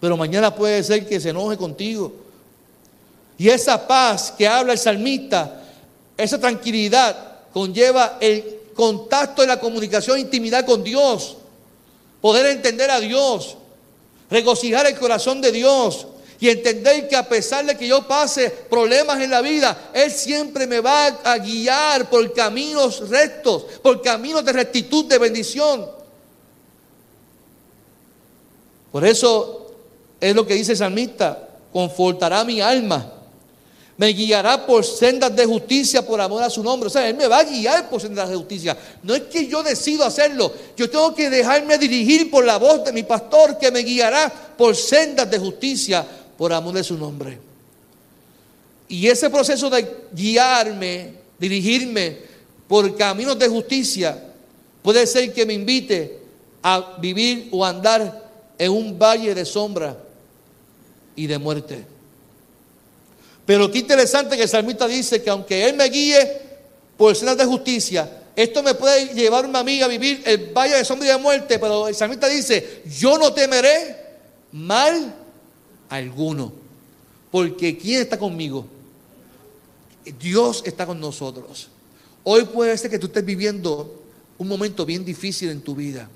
pero 0.00 0.16
mañana 0.16 0.54
puede 0.54 0.82
ser 0.82 1.06
que 1.06 1.20
se 1.20 1.30
enoje 1.30 1.58
contigo. 1.58 2.12
Y 3.36 3.48
esa 3.48 3.86
paz 3.86 4.32
que 4.36 4.48
habla 4.48 4.72
el 4.72 4.78
salmista, 4.78 5.62
esa 6.16 6.40
tranquilidad 6.40 7.16
conlleva 7.52 8.16
el 8.20 8.60
contacto 8.74 9.42
y 9.42 9.46
la 9.46 9.60
comunicación, 9.60 10.18
intimidad 10.18 10.64
con 10.64 10.82
Dios, 10.82 11.36
poder 12.20 12.46
entender 12.46 12.90
a 12.90 13.00
Dios, 13.00 13.56
regocijar 14.30 14.86
el 14.86 14.98
corazón 14.98 15.40
de 15.40 15.52
Dios, 15.52 16.06
y 16.40 16.48
entender 16.48 17.08
que 17.08 17.16
a 17.16 17.28
pesar 17.28 17.66
de 17.66 17.76
que 17.76 17.88
yo 17.88 18.06
pase 18.06 18.50
problemas 18.50 19.20
en 19.20 19.30
la 19.30 19.40
vida, 19.40 19.90
Él 19.92 20.10
siempre 20.10 20.66
me 20.66 20.80
va 20.80 21.06
a 21.06 21.38
guiar 21.38 22.08
por 22.08 22.32
caminos 22.32 23.08
rectos, 23.08 23.64
por 23.82 24.00
caminos 24.02 24.44
de 24.44 24.52
rectitud, 24.52 25.06
de 25.06 25.18
bendición. 25.18 25.90
Por 28.92 29.04
eso 29.04 29.72
es 30.20 30.34
lo 30.34 30.46
que 30.46 30.54
dice 30.54 30.72
el 30.72 30.78
salmista, 30.78 31.48
confortará 31.72 32.44
mi 32.44 32.60
alma, 32.60 33.14
me 33.96 34.08
guiará 34.08 34.64
por 34.64 34.84
sendas 34.84 35.34
de 35.34 35.44
justicia 35.44 36.06
por 36.06 36.20
amor 36.20 36.44
a 36.44 36.48
su 36.48 36.62
nombre. 36.62 36.86
O 36.86 36.90
sea, 36.90 37.08
Él 37.08 37.16
me 37.16 37.26
va 37.26 37.38
a 37.38 37.44
guiar 37.44 37.90
por 37.90 38.00
sendas 38.00 38.28
de 38.28 38.36
justicia. 38.36 38.76
No 39.02 39.12
es 39.12 39.22
que 39.22 39.48
yo 39.48 39.64
decido 39.64 40.04
hacerlo, 40.04 40.52
yo 40.76 40.88
tengo 40.88 41.12
que 41.16 41.28
dejarme 41.28 41.76
dirigir 41.78 42.30
por 42.30 42.44
la 42.44 42.58
voz 42.58 42.84
de 42.84 42.92
mi 42.92 43.02
pastor 43.02 43.58
que 43.58 43.72
me 43.72 43.80
guiará 43.80 44.32
por 44.56 44.76
sendas 44.76 45.28
de 45.28 45.40
justicia 45.40 46.06
por 46.38 46.52
amor 46.52 46.72
de 46.72 46.84
su 46.84 46.96
nombre. 46.96 47.38
Y 48.88 49.08
ese 49.08 49.28
proceso 49.28 49.68
de 49.68 50.06
guiarme, 50.12 51.12
dirigirme 51.38 52.16
por 52.68 52.96
caminos 52.96 53.38
de 53.38 53.48
justicia, 53.48 54.24
puede 54.80 55.06
ser 55.06 55.34
que 55.34 55.44
me 55.44 55.52
invite 55.52 56.20
a 56.62 56.96
vivir 56.98 57.48
o 57.50 57.64
andar 57.64 58.30
en 58.56 58.72
un 58.72 58.98
valle 58.98 59.34
de 59.34 59.44
sombra 59.44 59.96
y 61.16 61.26
de 61.26 61.38
muerte. 61.38 61.84
Pero 63.44 63.70
qué 63.70 63.78
interesante 63.78 64.36
que 64.36 64.44
el 64.44 64.48
salmista 64.48 64.86
dice 64.86 65.22
que 65.22 65.30
aunque 65.30 65.68
Él 65.68 65.76
me 65.76 65.88
guíe 65.88 66.40
por 66.96 67.16
sendas 67.16 67.36
de 67.36 67.46
justicia, 67.46 68.08
esto 68.36 68.62
me 68.62 68.74
puede 68.74 69.08
llevarme 69.14 69.58
a 69.58 69.64
mí 69.64 69.82
a 69.82 69.88
vivir 69.88 70.22
el 70.24 70.52
valle 70.52 70.76
de 70.76 70.84
sombra 70.84 71.08
y 71.08 71.10
de 71.10 71.16
muerte, 71.18 71.58
pero 71.58 71.88
el 71.88 71.94
salmista 71.94 72.28
dice, 72.28 72.82
yo 72.98 73.18
no 73.18 73.32
temeré 73.32 73.96
mal 74.52 75.14
alguno. 75.88 76.52
Porque 77.30 77.76
¿quién 77.76 78.02
está 78.02 78.18
conmigo? 78.18 78.66
Dios 80.18 80.62
está 80.64 80.86
con 80.86 81.00
nosotros. 81.00 81.68
Hoy 82.24 82.44
puede 82.44 82.76
ser 82.78 82.90
que 82.90 82.98
tú 82.98 83.06
estés 83.06 83.24
viviendo 83.24 84.02
un 84.38 84.48
momento 84.48 84.86
bien 84.86 85.04
difícil 85.04 85.50
en 85.50 85.60
tu 85.60 85.74
vida. 85.74 86.08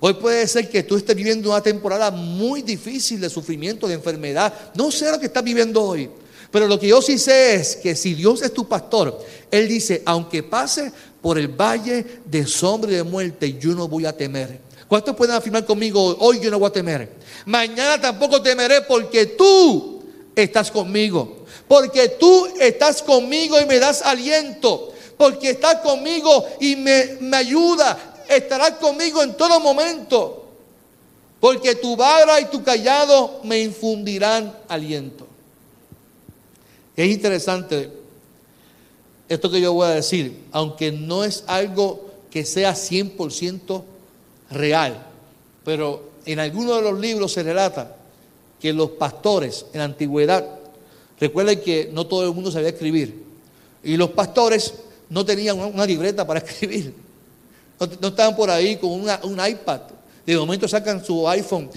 Hoy 0.00 0.14
puede 0.14 0.46
ser 0.48 0.68
que 0.68 0.82
tú 0.82 0.96
estés 0.96 1.14
viviendo 1.14 1.50
una 1.50 1.60
temporada 1.60 2.10
muy 2.10 2.62
difícil 2.62 3.20
de 3.20 3.30
sufrimiento, 3.30 3.86
de 3.86 3.94
enfermedad. 3.94 4.52
No 4.74 4.90
sé 4.90 5.10
lo 5.10 5.20
que 5.20 5.26
estás 5.26 5.44
viviendo 5.44 5.82
hoy. 5.82 6.10
Pero 6.50 6.66
lo 6.66 6.78
que 6.78 6.88
yo 6.88 7.00
sí 7.00 7.18
sé 7.18 7.54
es 7.54 7.76
que 7.76 7.94
si 7.94 8.14
Dios 8.14 8.42
es 8.42 8.52
tu 8.52 8.66
pastor, 8.68 9.18
Él 9.50 9.68
dice, 9.68 10.02
aunque 10.04 10.42
pase 10.42 10.92
por 11.22 11.38
el 11.38 11.48
valle 11.48 12.04
de 12.26 12.46
sombra 12.46 12.90
y 12.90 12.96
de 12.96 13.02
muerte, 13.04 13.56
yo 13.58 13.74
no 13.74 13.88
voy 13.88 14.04
a 14.04 14.16
temer. 14.16 14.60
¿Cuántos 14.92 15.16
pueden 15.16 15.34
afirmar 15.34 15.64
conmigo, 15.64 16.18
hoy 16.20 16.38
yo 16.38 16.50
no 16.50 16.58
voy 16.58 16.68
a 16.68 16.70
temer? 16.70 17.08
Mañana 17.46 17.98
tampoco 17.98 18.42
temeré 18.42 18.82
porque 18.82 19.24
tú 19.24 20.02
estás 20.36 20.70
conmigo. 20.70 21.46
Porque 21.66 22.10
tú 22.10 22.46
estás 22.60 23.00
conmigo 23.00 23.58
y 23.58 23.64
me 23.64 23.78
das 23.78 24.02
aliento. 24.02 24.92
Porque 25.16 25.48
estás 25.48 25.76
conmigo 25.76 26.44
y 26.60 26.76
me, 26.76 27.16
me 27.20 27.38
ayuda. 27.38 28.22
Estarás 28.28 28.72
conmigo 28.72 29.22
en 29.22 29.34
todo 29.34 29.60
momento. 29.60 30.44
Porque 31.40 31.74
tu 31.76 31.96
vara 31.96 32.38
y 32.42 32.50
tu 32.50 32.62
callado 32.62 33.40
me 33.44 33.60
infundirán 33.60 34.54
aliento. 34.68 35.26
Es 36.94 37.10
interesante 37.10 37.90
esto 39.26 39.50
que 39.50 39.58
yo 39.58 39.72
voy 39.72 39.86
a 39.86 39.92
decir, 39.92 40.38
aunque 40.52 40.92
no 40.92 41.24
es 41.24 41.44
algo 41.46 42.10
que 42.30 42.44
sea 42.44 42.74
100% 42.74 43.84
real. 44.54 45.06
Pero 45.64 46.10
en 46.24 46.38
algunos 46.38 46.76
de 46.76 46.82
los 46.82 46.98
libros 46.98 47.32
se 47.32 47.42
relata 47.42 47.96
que 48.60 48.72
los 48.72 48.90
pastores 48.90 49.66
en 49.72 49.78
la 49.78 49.84
antigüedad, 49.84 50.46
recuerden 51.18 51.60
que 51.60 51.90
no 51.92 52.06
todo 52.06 52.24
el 52.24 52.32
mundo 52.32 52.50
sabía 52.50 52.68
escribir, 52.68 53.22
y 53.82 53.96
los 53.96 54.10
pastores 54.10 54.74
no 55.08 55.24
tenían 55.24 55.58
una 55.58 55.84
libreta 55.84 56.26
para 56.26 56.38
escribir, 56.44 56.94
no, 58.00 58.08
estaban 58.08 58.36
por 58.36 58.48
ahí 58.50 58.76
con 58.76 58.90
un 58.90 59.46
iPad, 59.46 59.80
de 60.24 60.36
momento 60.36 60.68
sacan 60.68 61.04
su 61.04 61.28
iPhone. 61.28 61.68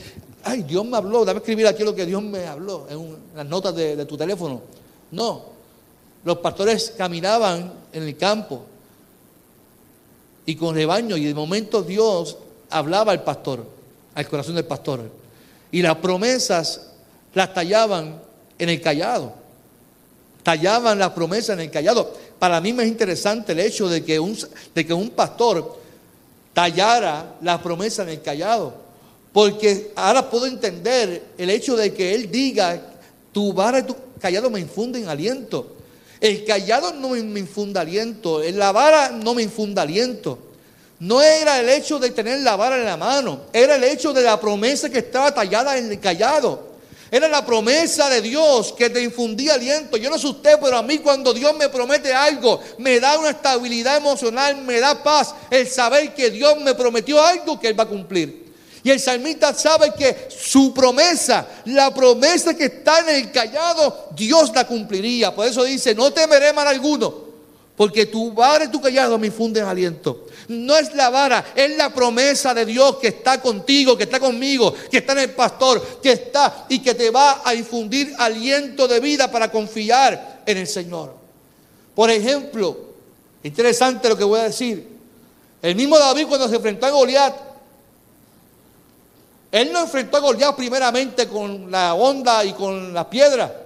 ay, 0.44 0.62
Dios 0.62 0.86
me 0.86 0.98
habló, 0.98 1.26
dame 1.26 1.40
escribir 1.40 1.66
aquí 1.66 1.84
lo 1.84 1.96
que 1.96 2.06
Dios 2.06 2.22
me 2.22 2.46
habló 2.46 2.86
en, 2.90 3.18
las 3.36 3.48
notas 3.48 3.76
de 3.76 4.06
tu 4.06 4.16
teléfono. 4.16 4.62
No, 5.12 5.56
los 6.24 6.38
pastores 6.40 6.94
caminaban 6.98 7.74
en 7.94 8.04
el 8.04 8.18
campo 8.18 8.64
y 10.46 10.56
con 10.56 10.76
rebaño 10.76 11.18
y 11.18 11.26
de 11.26 11.34
momento 11.34 11.82
Dios 11.82 12.38
hablaba 12.76 13.14
al 13.14 13.24
pastor, 13.24 13.66
al 14.14 14.28
corazón 14.28 14.56
del 14.56 14.66
pastor. 14.66 15.10
Y 15.72 15.82
las 15.82 15.96
promesas 15.96 16.82
las 17.34 17.54
tallaban 17.54 18.22
en 18.60 18.70
el 18.70 18.82
callado. 18.82 19.34
Tallaban 20.44 21.00
las 21.00 21.12
promesas 21.12 21.56
en 21.56 21.62
el 21.62 21.72
callado. 21.72 22.14
Para 22.38 22.60
mí 22.60 22.74
me 22.74 22.84
es 22.84 22.90
interesante 22.90 23.54
el 23.54 23.62
hecho 23.62 23.88
de 23.88 24.04
que 24.04 24.20
un, 24.20 24.38
de 24.76 24.86
que 24.86 24.94
un 24.94 25.10
pastor 25.10 25.80
tallara 26.54 27.36
las 27.42 27.62
promesas 27.62 28.08
en 28.08 28.14
el 28.14 28.22
callado. 28.22 28.74
Porque 29.32 29.92
ahora 29.96 30.30
puedo 30.30 30.46
entender 30.46 31.24
el 31.38 31.50
hecho 31.50 31.78
de 31.78 31.94
que 31.94 32.14
él 32.14 32.30
diga, 32.30 32.82
tu 33.32 33.54
vara 33.54 33.80
y 33.80 33.84
tu 33.84 33.96
callado 34.20 34.50
me 34.50 34.60
infunden 34.60 35.08
aliento. 35.08 35.76
El 36.20 36.44
callado 36.44 36.94
no 36.94 37.10
me 37.10 37.40
infunda 37.40 37.82
aliento, 37.82 38.42
la 38.44 38.72
vara 38.72 39.12
no 39.12 39.34
me 39.34 39.44
infunda 39.44 39.82
aliento. 39.82 40.40
No 41.00 41.22
era 41.22 41.60
el 41.60 41.70
hecho 41.70 42.00
de 42.00 42.12
tener 42.12 42.40
la 42.40 42.56
vara 42.56 42.78
en 42.78 42.86
la 42.86 42.98
mano, 42.98 43.42
era 43.52 43.76
el 43.76 43.84
hecho 43.84 44.14
de 44.14 44.22
la 44.22 44.40
promesa 44.40 44.90
que 44.90 45.00
estaba 45.00 45.34
tallada 45.34 45.78
en 45.78 45.92
el 45.92 46.00
callado. 46.00 46.76
Era 47.12 47.28
la 47.28 47.46
promesa 47.46 48.10
de 48.10 48.22
Dios 48.22 48.74
que 48.74 48.90
te 48.90 49.02
infundía 49.02 49.54
aliento. 49.54 49.96
Yo 49.96 50.10
no 50.10 50.18
sé 50.18 50.28
usted, 50.28 50.58
pero 50.62 50.78
a 50.78 50.82
mí 50.82 50.98
cuando 51.00 51.34
Dios 51.34 51.56
me 51.56 51.70
promete 51.70 52.14
algo, 52.14 52.60
me 52.80 53.00
da 53.00 53.18
una 53.20 53.30
estabilidad 53.30 53.98
emocional, 53.98 54.58
me 54.58 54.80
da 54.80 55.02
paz 55.04 55.34
el 55.50 55.68
saber 55.68 56.14
que 56.14 56.32
Dios 56.32 56.60
me 56.62 56.74
prometió 56.74 57.22
algo 57.22 57.60
que 57.60 57.68
Él 57.68 57.80
va 57.80 57.84
a 57.84 57.88
cumplir. 57.88 58.46
Y 58.84 58.92
el 58.92 59.00
salmista 59.00 59.54
sabe 59.54 59.94
que 59.98 60.28
su 60.30 60.74
promesa, 60.74 61.48
la 61.66 61.94
promesa 61.94 62.56
que 62.56 62.66
está 62.66 63.00
en 63.00 63.10
el 63.10 63.32
callado, 63.32 64.10
Dios 64.16 64.52
la 64.54 64.68
cumpliría. 64.68 65.34
Por 65.34 65.48
eso 65.48 65.64
dice, 65.64 65.96
no 65.96 66.12
temeré 66.12 66.54
mal 66.54 66.68
alguno, 66.68 67.25
porque 67.76 68.06
tu 68.06 68.32
vara 68.32 68.66
y 68.66 68.68
tu 68.70 68.80
callado 68.80 69.18
me 69.18 69.28
infunden 69.28 69.66
aliento. 69.66 70.28
No 70.48 70.78
es 70.78 70.94
la 70.94 71.10
vara, 71.10 71.44
es 71.56 71.76
la 71.76 71.94
promesa 71.94 72.54
de 72.54 72.66
Dios 72.66 72.98
que 72.98 73.08
está 73.08 73.42
contigo, 73.42 73.98
que 73.98 74.04
está 74.04 74.20
conmigo, 74.20 74.74
que 74.90 74.98
está 74.98 75.14
en 75.14 75.20
el 75.20 75.32
pastor, 75.32 76.00
que 76.02 76.14
está 76.14 76.66
y 76.70 76.80
que 76.80 76.94
te 76.94 77.10
va 77.10 77.42
a 77.44 77.54
infundir 77.54 78.14
aliento 78.18 78.88
de 78.88 79.00
vida 79.00 79.30
para 79.30 79.52
confiar 79.52 80.44
en 80.46 80.58
el 80.58 80.68
Señor. 80.68 81.14
Por 81.94 82.10
ejemplo, 82.10 82.78
interesante 83.44 84.08
lo 84.08 84.18
que 84.18 84.24
voy 84.24 84.40
a 84.40 84.44
decir. 84.44 84.96
El 85.62 85.76
mismo 85.76 85.98
David 85.98 86.28
cuando 86.28 86.48
se 86.48 86.56
enfrentó 86.56 86.86
a 86.86 86.92
Goliat, 86.92 87.36
él 89.52 89.74
no 89.74 89.82
enfrentó 89.82 90.18
a 90.18 90.22
Goliat 90.22 90.56
primeramente 90.56 91.28
con 91.28 91.72
la 91.72 91.94
onda 91.96 92.46
y 92.46 92.54
con 92.54 92.94
la 92.94 93.10
piedra. 93.10 93.65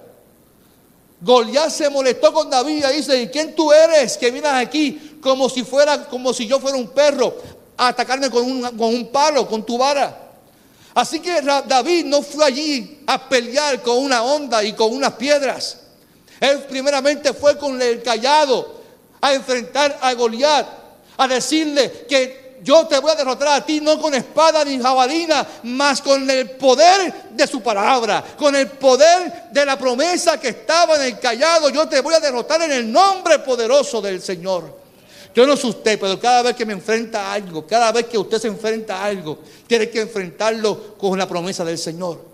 Goliat 1.21 1.69
se 1.69 1.89
molestó 1.89 2.33
con 2.33 2.49
David 2.49 2.85
y 2.89 2.97
dice, 2.97 3.21
¿y 3.21 3.27
quién 3.27 3.53
tú 3.53 3.71
eres 3.71 4.17
que 4.17 4.31
vienes 4.31 4.51
aquí 4.51 5.17
como 5.21 5.49
si 5.49 5.63
fuera, 5.63 6.05
como 6.05 6.33
si 6.33 6.47
yo 6.47 6.59
fuera 6.59 6.77
un 6.77 6.87
perro 6.89 7.35
a 7.75 7.89
atacarme 7.89 8.29
con 8.29 8.45
un, 8.45 8.61
con 8.77 8.93
un 8.93 9.07
palo, 9.11 9.47
con 9.47 9.65
tu 9.65 9.77
vara? 9.77 10.29
Así 10.93 11.19
que 11.19 11.41
David 11.41 12.05
no 12.05 12.21
fue 12.21 12.45
allí 12.45 13.01
a 13.05 13.29
pelear 13.29 13.81
con 13.81 13.97
una 13.97 14.23
onda 14.23 14.63
y 14.63 14.73
con 14.73 14.93
unas 14.93 15.13
piedras. 15.13 15.77
Él 16.39 16.63
primeramente 16.69 17.33
fue 17.33 17.57
con 17.57 17.81
el 17.81 18.01
callado 18.01 18.79
a 19.21 19.33
enfrentar 19.33 19.97
a 20.01 20.13
Goliat, 20.13 20.67
a 21.17 21.27
decirle 21.27 22.05
que 22.07 22.48
yo 22.61 22.85
te 22.87 22.99
voy 22.99 23.11
a 23.11 23.15
derrotar 23.15 23.47
a 23.49 23.65
ti 23.65 23.79
no 23.79 23.99
con 23.99 24.13
espada 24.13 24.63
ni 24.65 24.79
jabalina, 24.79 25.45
mas 25.63 26.01
con 26.01 26.29
el 26.29 26.51
poder 26.51 27.29
de 27.31 27.47
su 27.47 27.61
palabra, 27.61 28.23
con 28.37 28.55
el 28.55 28.67
poder 28.67 29.49
de 29.51 29.65
la 29.65 29.77
promesa 29.77 30.39
que 30.39 30.49
estaba 30.49 30.95
en 30.95 31.03
el 31.03 31.19
callado. 31.19 31.69
Yo 31.69 31.87
te 31.87 32.01
voy 32.01 32.13
a 32.13 32.19
derrotar 32.19 32.61
en 32.61 32.71
el 32.71 32.91
nombre 32.91 33.39
poderoso 33.39 34.01
del 34.01 34.21
Señor. 34.21 34.79
Yo 35.33 35.45
no 35.45 35.55
sé 35.55 35.67
usted, 35.67 35.99
pero 35.99 36.19
cada 36.19 36.41
vez 36.41 36.55
que 36.55 36.65
me 36.65 36.73
enfrenta 36.73 37.27
a 37.27 37.33
algo, 37.33 37.65
cada 37.65 37.91
vez 37.91 38.05
que 38.07 38.17
usted 38.17 38.39
se 38.39 38.47
enfrenta 38.47 38.97
a 38.97 39.05
algo, 39.05 39.39
tiene 39.67 39.89
que 39.89 40.01
enfrentarlo 40.01 40.97
con 40.97 41.17
la 41.17 41.27
promesa 41.27 41.63
del 41.63 41.77
Señor. 41.77 42.28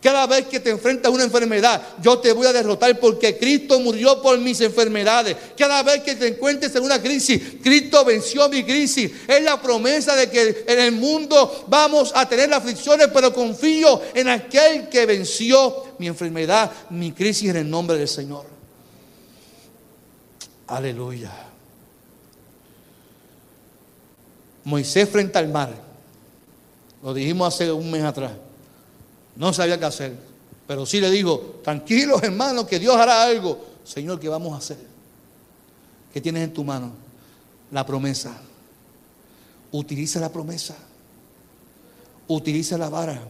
Cada 0.00 0.26
vez 0.28 0.46
que 0.46 0.60
te 0.60 0.70
enfrentas 0.70 1.06
a 1.10 1.14
una 1.14 1.24
enfermedad, 1.24 1.82
yo 2.00 2.18
te 2.18 2.32
voy 2.32 2.46
a 2.46 2.52
derrotar 2.52 3.00
porque 3.00 3.36
Cristo 3.36 3.80
murió 3.80 4.22
por 4.22 4.38
mis 4.38 4.60
enfermedades. 4.60 5.36
Cada 5.56 5.82
vez 5.82 6.02
que 6.02 6.14
te 6.14 6.28
encuentres 6.28 6.74
en 6.76 6.84
una 6.84 7.02
crisis, 7.02 7.42
Cristo 7.62 8.04
venció 8.04 8.48
mi 8.48 8.62
crisis. 8.62 9.10
Es 9.26 9.42
la 9.42 9.60
promesa 9.60 10.14
de 10.14 10.30
que 10.30 10.64
en 10.68 10.78
el 10.78 10.92
mundo 10.92 11.64
vamos 11.66 12.12
a 12.14 12.28
tener 12.28 12.52
aflicciones, 12.54 13.08
pero 13.12 13.34
confío 13.34 14.00
en 14.14 14.28
aquel 14.28 14.88
que 14.88 15.04
venció 15.04 15.94
mi 15.98 16.06
enfermedad, 16.06 16.70
mi 16.90 17.10
crisis 17.10 17.50
en 17.50 17.56
el 17.56 17.68
nombre 17.68 17.98
del 17.98 18.08
Señor. 18.08 18.46
Aleluya. 20.68 21.32
Moisés 24.62 25.08
frente 25.08 25.38
al 25.38 25.48
mar. 25.48 25.74
Lo 27.02 27.12
dijimos 27.12 27.52
hace 27.52 27.72
un 27.72 27.90
mes 27.90 28.04
atrás. 28.04 28.32
No 29.38 29.52
sabía 29.52 29.78
qué 29.78 29.84
hacer. 29.86 30.12
Pero 30.66 30.84
sí 30.84 31.00
le 31.00 31.10
digo, 31.10 31.60
tranquilos 31.64 32.22
hermanos, 32.22 32.66
que 32.66 32.78
Dios 32.78 32.94
hará 32.96 33.22
algo. 33.22 33.64
Señor, 33.84 34.20
¿qué 34.20 34.28
vamos 34.28 34.52
a 34.52 34.58
hacer? 34.58 34.76
¿Qué 36.12 36.20
tienes 36.20 36.42
en 36.44 36.52
tu 36.52 36.64
mano? 36.64 36.92
La 37.70 37.86
promesa. 37.86 38.36
Utiliza 39.70 40.20
la 40.20 40.30
promesa. 40.30 40.76
Utiliza 42.26 42.76
la 42.76 42.90
vara. 42.90 43.22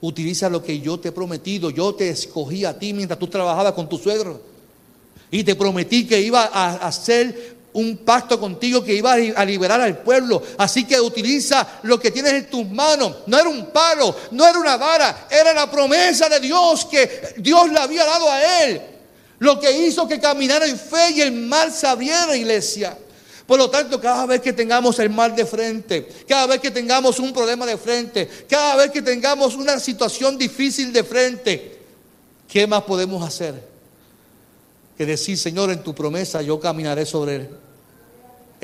Utiliza 0.00 0.48
lo 0.50 0.62
que 0.62 0.78
yo 0.78 1.00
te 1.00 1.08
he 1.08 1.12
prometido. 1.12 1.70
Yo 1.70 1.94
te 1.94 2.10
escogí 2.10 2.64
a 2.64 2.78
ti 2.78 2.92
mientras 2.92 3.18
tú 3.18 3.26
trabajabas 3.26 3.72
con 3.72 3.88
tu 3.88 3.96
suegro. 3.96 4.40
Y 5.30 5.42
te 5.42 5.56
prometí 5.56 6.06
que 6.06 6.20
iba 6.20 6.44
a 6.44 6.86
hacer 6.86 7.53
un 7.74 7.98
pacto 7.98 8.38
contigo 8.38 8.82
que 8.82 8.94
iba 8.94 9.12
a 9.12 9.44
liberar 9.44 9.80
al 9.80 9.98
pueblo. 9.98 10.42
Así 10.58 10.84
que 10.84 11.00
utiliza 11.00 11.80
lo 11.82 11.98
que 11.98 12.10
tienes 12.10 12.32
en 12.32 12.50
tus 12.50 12.68
manos. 12.68 13.16
No 13.26 13.38
era 13.38 13.48
un 13.48 13.66
palo, 13.66 14.16
no 14.30 14.46
era 14.46 14.58
una 14.58 14.76
vara, 14.76 15.26
era 15.30 15.52
la 15.52 15.70
promesa 15.70 16.28
de 16.28 16.40
Dios 16.40 16.86
que 16.86 17.34
Dios 17.36 17.70
le 17.70 17.78
había 17.78 18.04
dado 18.04 18.30
a 18.30 18.64
él. 18.64 18.80
Lo 19.40 19.58
que 19.58 19.72
hizo 19.72 20.06
que 20.06 20.20
caminara 20.20 20.66
en 20.66 20.78
fe 20.78 21.10
y 21.16 21.20
el 21.20 21.32
mal 21.32 21.72
se 21.72 21.88
iglesia. 22.36 22.96
Por 23.44 23.58
lo 23.58 23.68
tanto, 23.68 24.00
cada 24.00 24.24
vez 24.24 24.40
que 24.40 24.52
tengamos 24.52 24.98
el 25.00 25.10
mal 25.10 25.34
de 25.34 25.44
frente, 25.44 26.08
cada 26.26 26.46
vez 26.46 26.60
que 26.60 26.70
tengamos 26.70 27.18
un 27.18 27.32
problema 27.32 27.66
de 27.66 27.76
frente, 27.76 28.28
cada 28.48 28.76
vez 28.76 28.90
que 28.90 29.02
tengamos 29.02 29.54
una 29.56 29.78
situación 29.80 30.38
difícil 30.38 30.92
de 30.92 31.04
frente, 31.04 31.78
¿qué 32.48 32.66
más 32.66 32.84
podemos 32.84 33.26
hacer? 33.26 33.60
Que 34.96 35.04
decir, 35.04 35.36
Señor, 35.36 35.70
en 35.72 35.82
tu 35.82 35.92
promesa 35.92 36.40
yo 36.40 36.58
caminaré 36.60 37.04
sobre 37.04 37.36
él 37.36 37.63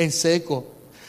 en 0.02 0.12
seco. 0.12 0.64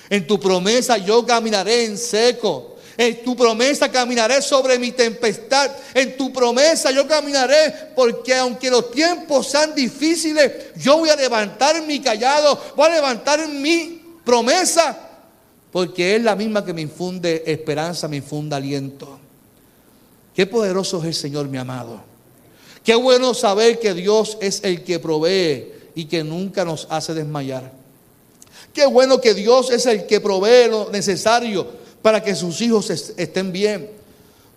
En 0.10 0.28
tu 0.28 0.40
promesa 0.40 0.98
yo 0.98 1.26
caminaré 1.26 1.86
en 1.86 1.98
seco. 1.98 2.76
En 2.98 3.24
tu 3.24 3.36
promesa 3.36 3.90
caminaré 3.90 4.42
sobre 4.42 4.78
mi 4.78 4.92
tempestad. 4.92 5.72
En 5.94 6.18
tu 6.18 6.34
promesa 6.34 6.92
yo 6.92 7.08
caminaré 7.08 7.74
porque 7.96 8.36
aunque 8.36 8.70
los 8.70 8.92
tiempos 8.92 9.48
sean 9.48 9.74
difíciles, 9.74 10.52
yo 10.78 10.98
voy 10.98 11.10
a 11.10 11.16
levantar 11.16 11.82
mi 11.84 12.02
callado, 12.02 12.60
voy 12.76 12.88
a 12.88 12.96
levantar 12.96 13.48
mi 13.48 14.02
promesa 14.26 15.08
porque 15.72 16.18
es 16.18 16.22
la 16.22 16.36
misma 16.36 16.66
que 16.66 16.74
me 16.74 16.82
infunde 16.82 17.44
esperanza, 17.46 18.10
me 18.10 18.18
infunde 18.18 18.58
aliento. 18.58 19.18
Qué 20.36 20.46
poderoso 20.46 21.00
es 21.00 21.06
el 21.06 21.14
Señor, 21.14 21.48
mi 21.48 21.58
amado. 21.58 22.02
Qué 22.84 22.96
bueno 22.96 23.34
saber 23.34 23.80
que 23.80 23.94
Dios 23.94 24.38
es 24.42 24.62
el 24.64 24.84
que 24.84 25.00
provee 25.00 25.72
y 25.96 26.06
que 26.06 26.26
nunca 26.26 26.66
nos 26.66 26.88
hace 26.90 27.14
desmayar. 27.14 27.81
Qué 28.74 28.86
bueno 28.86 29.20
que 29.20 29.34
Dios 29.34 29.72
es 29.72 29.86
el 29.86 30.06
que 30.06 30.22
provee 30.22 30.70
lo 30.70 30.90
necesario 30.90 31.68
para 32.02 32.24
que 32.24 32.36
sus 32.36 32.62
hijos 32.62 32.90
estén 32.90 33.52
bien. 33.52 33.90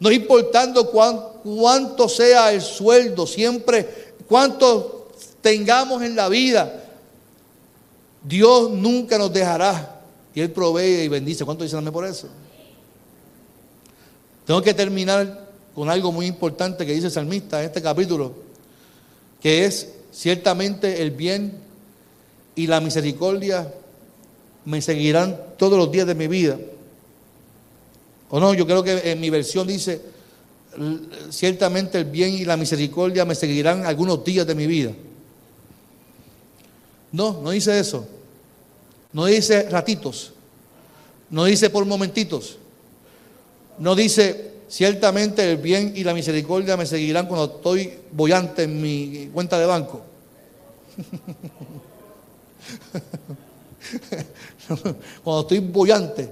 No 0.01 0.11
importando 0.11 0.90
cuánto 0.90 2.09
sea 2.09 2.53
el 2.53 2.62
sueldo, 2.62 3.27
siempre 3.27 4.14
cuánto 4.29 5.09
tengamos 5.40 6.03
en 6.03 6.17
la 6.17 6.29
vida, 6.29 6.85
Dios 8.23 8.71
nunca 8.71 9.19
nos 9.19 9.33
dejará. 9.33 10.01
Y 10.35 10.40
Él 10.40 10.51
provee 10.51 11.03
y 11.03 11.09
bendice. 11.09 11.45
¿Cuánto 11.45 11.64
dicen 11.64 11.85
por 11.93 12.05
eso? 12.05 12.29
Tengo 14.47 14.61
que 14.62 14.75
terminar 14.75 15.47
con 15.75 15.88
algo 15.90 16.12
muy 16.12 16.27
importante 16.27 16.85
que 16.85 16.93
dice 16.93 17.07
el 17.07 17.12
salmista 17.12 17.61
en 17.61 17.67
este 17.67 17.83
capítulo, 17.83 18.35
que 19.40 19.64
es 19.64 19.88
ciertamente 20.12 21.03
el 21.03 21.11
bien 21.11 21.59
y 22.55 22.67
la 22.67 22.81
misericordia 22.81 23.73
me 24.64 24.81
seguirán 24.81 25.38
todos 25.57 25.79
los 25.79 25.90
días 25.90 26.07
de 26.07 26.14
mi 26.14 26.27
vida. 26.27 26.59
O 28.31 28.40
no, 28.40 28.55
yo 28.55 28.66
creo 28.66 28.83
que 28.83 29.11
en 29.11 29.20
mi 29.20 29.31
versión 29.31 29.66
dice, 29.66 30.00
ciertamente 31.31 31.98
el 31.98 32.07
bien 32.07 32.35
y 32.35 32.44
la 32.44 32.57
misericordia 32.57 33.24
me 33.24 33.35
seguirán 33.35 33.87
algunos 33.87 34.24
días 34.24 34.46
de 34.46 34.55
mi 34.55 34.66
vida. 34.66 34.92
No, 37.12 37.40
no 37.42 37.50
dice 37.50 37.79
eso. 37.79 38.07
No 39.12 39.27
dice 39.27 39.68
ratitos. 39.70 40.33
No 41.31 41.44
dice 41.44 41.70
por 41.70 41.85
momentitos. 41.85 42.59
No 43.79 43.94
dice 43.94 44.53
ciertamente 44.68 45.48
el 45.48 45.59
bien 45.59 45.92
y 45.94 46.03
la 46.03 46.14
misericordia 46.14 46.77
me 46.77 46.87
seguirán 46.87 47.27
cuando 47.27 47.57
estoy 47.57 47.92
bollante 48.11 48.64
en 48.64 48.83
mi 48.83 49.31
cuenta 49.33 49.59
de 49.59 49.66
banco. 49.66 50.03
cuando 55.25 55.42
estoy 55.42 55.59
bollante, 55.61 56.29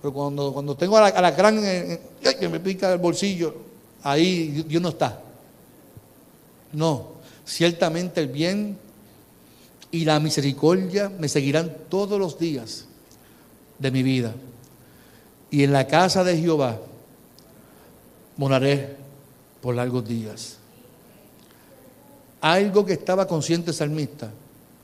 pero 0.00 0.12
cuando, 0.12 0.52
cuando 0.52 0.76
tengo 0.76 0.96
a 0.96 1.10
la, 1.10 1.30
gran 1.30 1.60
que 1.60 2.48
me 2.48 2.60
pica 2.60 2.92
el 2.92 2.98
bolsillo, 2.98 3.54
ahí 4.02 4.64
Dios 4.66 4.82
no 4.82 4.90
está. 4.90 5.20
No, 6.72 7.08
ciertamente 7.44 8.20
el 8.20 8.28
bien 8.28 8.78
y 9.90 10.04
la 10.04 10.20
misericordia 10.20 11.08
me 11.08 11.28
seguirán 11.28 11.74
todos 11.88 12.18
los 12.18 12.38
días 12.38 12.86
de 13.78 13.90
mi 13.90 14.02
vida. 14.02 14.34
Y 15.50 15.64
en 15.64 15.72
la 15.72 15.86
casa 15.86 16.22
de 16.22 16.38
Jehová 16.38 16.78
moraré 18.36 18.96
por 19.60 19.74
largos 19.74 20.06
días. 20.06 20.56
Algo 22.40 22.86
que 22.86 22.94
estaba 22.94 23.26
consciente 23.26 23.70
el 23.70 23.76
salmista 23.76 24.30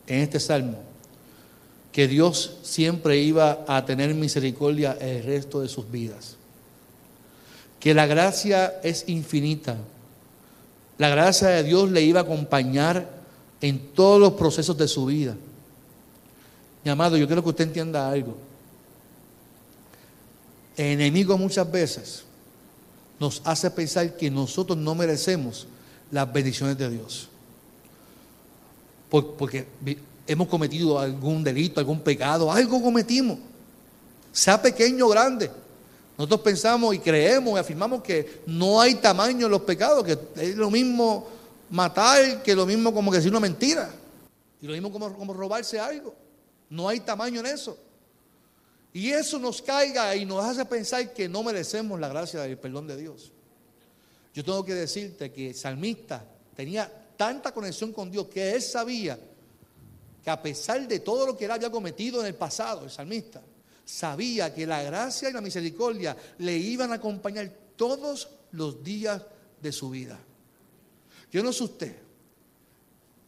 en 0.07 0.21
este 0.21 0.41
salmo, 0.41 0.79
que 1.97 2.09
Dios 2.09 2.59
siempre 2.63 3.17
iba 3.23 3.65
a 3.67 3.87
tener 3.87 4.13
misericordia 4.13 4.99
el 5.01 5.25
resto 5.25 5.63
de 5.63 5.69
sus 5.69 5.91
vidas. 5.91 6.37
Que 7.81 7.95
la 7.95 8.05
gracia 8.05 8.81
es 8.83 9.05
infinita. 9.07 9.79
La 10.99 11.09
gracia 11.09 11.49
de 11.49 11.63
Dios 11.63 11.91
le 11.91 12.03
iba 12.03 12.21
a 12.21 12.25
acompañar 12.25 13.09
en 13.63 13.79
todos 13.95 14.21
los 14.21 14.35
procesos 14.35 14.77
de 14.77 14.89
su 14.89 15.07
vida. 15.07 15.37
Mi 16.85 16.91
amado, 16.91 17.17
yo 17.17 17.27
quiero 17.27 17.43
que 17.43 17.49
usted 17.49 17.65
entienda 17.65 18.11
algo. 18.11 18.37
El 20.77 21.01
enemigo 21.01 21.39
muchas 21.39 21.73
veces 21.73 22.25
nos 23.19 23.41
hace 23.43 23.71
pensar 23.71 24.19
que 24.19 24.31
nosotros 24.31 24.77
no 24.77 24.95
merecemos 24.95 25.67
las 26.11 26.31
bendiciones 26.31 26.77
de 26.77 26.91
Dios. 26.91 27.31
Porque 29.09 29.67
hemos 30.27 30.49
cometido 30.49 30.99
algún 30.99 31.43
delito, 31.45 31.81
algún 31.81 32.01
pecado, 32.01 32.51
algo 32.51 32.83
cometimos, 32.83 33.39
sea 34.33 34.61
pequeño 34.61 35.07
o 35.07 35.09
grande. 35.09 35.51
Nosotros 36.19 36.41
pensamos 36.41 36.95
y 36.95 36.99
creemos 36.99 37.57
y 37.57 37.59
afirmamos 37.59 38.03
que 38.03 38.43
no 38.47 38.81
hay 38.81 38.95
tamaño 38.97 39.47
en 39.47 39.53
los 39.53 39.63
pecados, 39.63 40.05
que 40.05 40.19
es 40.37 40.57
lo 40.57 40.71
mismo 40.71 41.29
matar 41.71 42.43
que 42.43 42.55
lo 42.55 42.65
mismo 42.65 42.93
como 42.93 43.11
que 43.11 43.19
decir 43.19 43.31
una 43.31 43.41
mentira. 43.41 43.91
Y 44.61 44.67
lo 44.67 44.73
mismo 44.73 44.91
como, 44.91 45.13
como 45.15 45.35
robarse 45.35 45.79
algo. 45.79 46.15
No 46.71 46.89
hay 46.89 47.01
tamaño 47.01 47.41
en 47.41 47.47
eso. 47.47 47.77
Y 48.93 49.11
eso 49.11 49.39
nos 49.39 49.61
caiga 49.61 50.17
y 50.17 50.25
nos 50.25 50.43
hace 50.43 50.65
pensar 50.65 51.13
que 51.13 51.29
no 51.29 51.43
merecemos 51.43 52.01
la 52.01 52.09
gracia 52.09 52.41
del 52.41 52.57
perdón 52.57 52.87
de 52.87 52.97
Dios. 52.97 53.31
Yo 54.33 54.43
tengo 54.43 54.65
que 54.65 54.75
decirte 54.75 55.31
que 55.31 55.51
el 55.51 55.55
salmista 55.55 56.25
tenía 56.55 56.91
tanta 57.17 57.53
conexión 57.53 57.93
con 57.93 58.11
Dios 58.11 58.27
que 58.29 58.55
él 58.55 58.63
sabía 58.63 59.19
que 60.27 60.31
a 60.33 60.43
pesar 60.43 60.89
de 60.89 60.99
todo 60.99 61.25
lo 61.25 61.37
que 61.37 61.45
él 61.45 61.53
había 61.53 61.71
cometido 61.71 62.21
en 62.21 62.27
el 62.27 62.35
pasado, 62.35 62.83
el 62.83 62.91
salmista, 62.91 63.41
sabía 63.85 64.53
que 64.53 64.67
la 64.67 64.83
gracia 64.83 65.31
y 65.31 65.33
la 65.33 65.41
misericordia 65.41 66.17
le 66.39 66.57
iban 66.57 66.91
a 66.91 66.97
acompañar 66.97 67.49
todos 67.77 68.29
los 68.51 68.83
días 68.83 69.23
de 69.63 69.71
su 69.71 69.89
vida. 69.89 70.19
Yo 71.31 71.45
no 71.45 71.53
sé 71.53 71.63
usted, 71.63 71.97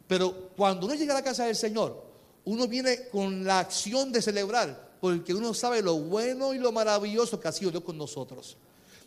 pero 0.09 0.51
cuando 0.57 0.87
uno 0.87 0.97
llega 0.97 1.13
a 1.13 1.19
la 1.19 1.23
casa 1.23 1.45
del 1.45 1.55
Señor, 1.55 2.05
uno 2.47 2.67
viene 2.67 3.07
con 3.11 3.45
la 3.45 3.61
acción 3.61 4.11
de 4.11 4.21
celebrar, 4.21 4.97
porque 5.01 5.33
uno 5.33 5.55
sabe 5.55 5.83
lo 5.83 6.01
bueno 6.01 6.53
y 6.53 6.59
lo 6.59 6.73
maravilloso 6.73 7.39
que 7.39 7.47
ha 7.47 7.53
sido 7.53 7.71
Dios 7.71 7.85
con 7.85 7.97
nosotros. 7.97 8.57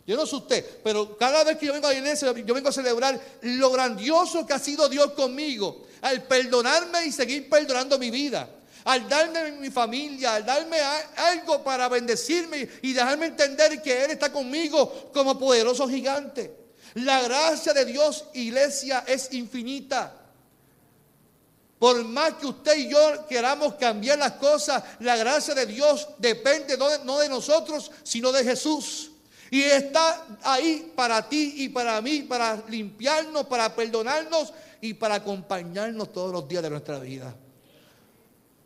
Yo 0.06 0.16
no 0.16 0.26
sé 0.26 0.36
usted, 0.36 0.80
pero 0.82 1.16
cada 1.16 1.44
vez 1.44 1.58
que 1.58 1.66
yo 1.66 1.72
vengo 1.72 1.86
a 1.86 1.92
la 1.92 1.98
iglesia, 1.98 2.32
yo 2.32 2.54
vengo 2.54 2.68
a 2.68 2.72
celebrar 2.72 3.20
lo 3.42 3.70
grandioso 3.70 4.44
que 4.44 4.52
ha 4.52 4.58
sido 4.58 4.88
Dios 4.88 5.12
conmigo, 5.12 5.86
al 6.00 6.24
perdonarme 6.24 7.06
y 7.06 7.12
seguir 7.12 7.48
perdonando 7.48 7.98
mi 7.98 8.10
vida, 8.10 8.48
al 8.84 9.08
darme 9.08 9.52
mi 9.52 9.70
familia, 9.70 10.34
al 10.34 10.44
darme 10.44 10.78
algo 11.16 11.62
para 11.62 11.88
bendecirme 11.88 12.68
y 12.82 12.92
dejarme 12.92 13.26
entender 13.26 13.80
que 13.80 14.04
Él 14.04 14.10
está 14.10 14.32
conmigo 14.32 15.10
como 15.12 15.38
poderoso 15.38 15.88
gigante. 15.88 16.62
La 16.94 17.22
gracia 17.22 17.72
de 17.72 17.84
Dios, 17.84 18.24
iglesia, 18.34 19.04
es 19.06 19.32
infinita. 19.32 20.18
Por 21.78 22.04
más 22.04 22.34
que 22.34 22.46
usted 22.46 22.76
y 22.76 22.88
yo 22.88 23.26
queramos 23.28 23.74
cambiar 23.74 24.18
las 24.18 24.32
cosas, 24.32 24.82
la 25.00 25.16
gracia 25.16 25.54
de 25.54 25.66
Dios 25.66 26.08
depende 26.18 26.76
no 26.76 27.18
de, 27.18 27.28
nosotros, 27.28 27.90
sino 28.02 28.30
de 28.30 28.44
Jesús. 28.44 29.11
Y 29.52 29.60
está 29.64 30.38
ahí 30.44 30.94
para 30.96 31.28
ti 31.28 31.56
y 31.58 31.68
para 31.68 32.00
mí, 32.00 32.22
para 32.22 32.64
limpiarnos, 32.70 33.44
para 33.44 33.76
perdonarnos 33.76 34.50
y 34.80 34.94
para 34.94 35.16
acompañarnos 35.16 36.10
todos 36.10 36.32
los 36.32 36.48
días 36.48 36.62
de 36.62 36.70
nuestra 36.70 36.98
vida. 36.98 37.36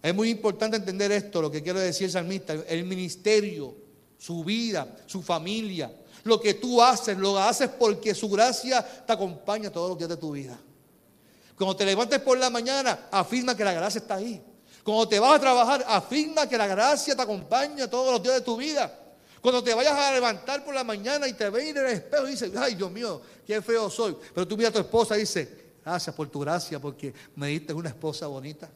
Es 0.01 0.15
muy 0.15 0.31
importante 0.31 0.77
entender 0.77 1.11
esto, 1.11 1.43
lo 1.43 1.51
que 1.51 1.61
quiero 1.61 1.81
decir 1.81 2.09
salmista, 2.09 2.53
el 2.69 2.85
ministerio, 2.85 3.75
su 4.17 4.45
vida, 4.45 4.87
su 5.07 5.25
familia, 5.25 5.93
lo 6.23 6.41
que 6.41 6.55
tú 6.55 6.81
haces, 6.81 7.19
lo 7.19 7.37
haces 7.37 7.69
porque 7.69 8.15
su 8.15 8.29
gracia 8.31 8.81
te 9.05 9.13
acompaña 9.13 9.73
todos 9.73 9.89
los 9.89 9.99
días 9.99 10.11
de 10.11 10.17
tu 10.17 10.31
vida. 10.31 10.57
Cuando 11.59 11.75
te 11.75 11.85
levantes 11.85 12.21
por 12.21 12.39
la 12.39 12.49
mañana, 12.49 13.09
afirma 13.11 13.57
que 13.57 13.65
la 13.65 13.73
gracia 13.73 13.99
está 13.99 14.15
ahí. 14.15 14.41
Cuando 14.85 15.09
te 15.09 15.19
vas 15.19 15.35
a 15.35 15.41
trabajar, 15.41 15.85
afirma 15.89 16.49
que 16.49 16.57
la 16.57 16.69
gracia 16.69 17.17
te 17.17 17.23
acompaña 17.23 17.91
todos 17.91 18.13
los 18.13 18.23
días 18.23 18.37
de 18.37 18.43
tu 18.43 18.57
vida. 18.57 19.03
Cuando 19.41 19.63
te 19.63 19.75
vayas 19.75 19.93
a 19.93 20.13
levantar 20.13 20.65
por 20.65 20.75
la 20.75 20.83
mañana 20.83 21.29
y 21.29 21.35
te 21.35 21.49
ves 21.51 21.69
en 21.69 21.77
el 21.77 21.87
espejo 21.87 22.27
y 22.27 22.31
dices, 22.33 22.53
ay 22.57 22.75
Dios 22.75 22.91
mío, 22.91 23.21
qué 23.47 23.63
feo 23.63 23.89
soy. 23.91 24.17
Pero 24.35 24.47
tú 24.47 24.57
miras 24.57 24.71
a 24.71 24.75
tu 24.75 24.81
esposa 24.81 25.17
y 25.17 25.21
dices, 25.21 25.49
gracias 25.85 26.15
por 26.15 26.29
tu 26.29 26.41
gracia 26.41 26.81
porque 26.81 27.15
me 27.37 27.49
diste 27.49 27.73
una 27.73 27.91
esposa 27.91 28.27
bonita. 28.27 28.69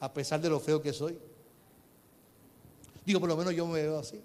A 0.00 0.12
pesar 0.12 0.40
de 0.40 0.48
lo 0.48 0.60
feo 0.60 0.80
que 0.80 0.92
soy. 0.92 1.18
Digo, 3.04 3.20
por 3.20 3.28
lo 3.28 3.36
menos 3.36 3.54
yo 3.54 3.66
me 3.66 3.82
veo 3.82 3.98
así. 3.98 4.20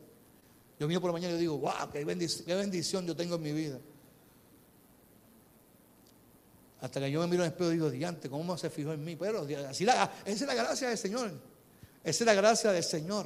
Yo 0.79 0.87
mío 0.87 1.01
por 1.01 1.09
la 1.09 1.13
mañana 1.13 1.35
y 1.35 1.39
digo, 1.39 1.57
wow, 1.57 1.91
qué 1.91 2.05
bendición, 2.05 3.05
yo 3.05 3.15
tengo 3.15 3.35
en 3.35 3.41
mi 3.41 3.51
vida. 3.51 3.79
Hasta 6.81 7.01
que 7.01 7.11
yo 7.11 7.19
me 7.19 7.27
miro 7.27 7.43
en 7.43 7.47
el 7.47 7.51
espejo 7.51 7.71
y 7.71 7.73
digo, 7.73 7.89
diante, 7.89 8.29
¿cómo 8.29 8.57
se 8.57 8.69
fijó 8.69 8.93
en 8.93 9.03
mí? 9.03 9.17
Pero 9.17 9.45
así 9.67 9.83
la, 9.83 10.11
esa 10.23 10.45
es 10.45 10.47
la 10.47 10.53
gracia 10.55 10.87
del 10.87 10.97
Señor. 10.97 11.31
Esa 12.03 12.23
es 12.23 12.25
la 12.25 12.33
gracia 12.33 12.71
del 12.71 12.83
Señor. 12.83 13.25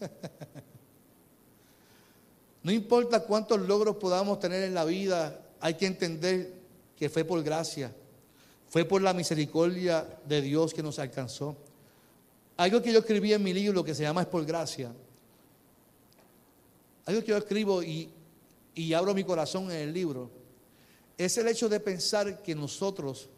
no 2.62 2.72
importa 2.72 3.24
cuántos 3.24 3.60
logros 3.60 3.96
podamos 3.96 4.40
tener 4.40 4.64
en 4.64 4.74
la 4.74 4.84
vida, 4.84 5.40
hay 5.60 5.74
que 5.74 5.86
entender 5.86 6.52
que 6.96 7.08
fue 7.08 7.24
por 7.24 7.42
gracia. 7.42 7.94
Fue 8.68 8.84
por 8.84 9.02
la 9.02 9.12
misericordia 9.12 10.06
de 10.26 10.42
Dios 10.42 10.72
que 10.72 10.82
nos 10.82 10.98
alcanzó. 10.98 11.56
Algo 12.56 12.80
que 12.80 12.92
yo 12.92 13.00
escribí 13.00 13.32
en 13.32 13.42
mi 13.42 13.52
libro 13.52 13.82
que 13.82 13.94
se 13.94 14.02
llama 14.02 14.22
Es 14.22 14.28
por 14.28 14.44
gracia 14.44 14.92
algo 17.10 17.22
que 17.22 17.28
yo 17.28 17.36
escribo 17.36 17.82
y, 17.82 18.08
abro 18.94 19.14
mi 19.14 19.24
corazón 19.24 19.70
en 19.70 19.78
el 19.78 19.92
libro, 19.92 20.30
es 21.18 21.36
el 21.38 21.48
hecho 21.48 21.68
de 21.68 21.80
pensar 21.80 22.42
que 22.42 22.54
nosotros, 22.54 23.28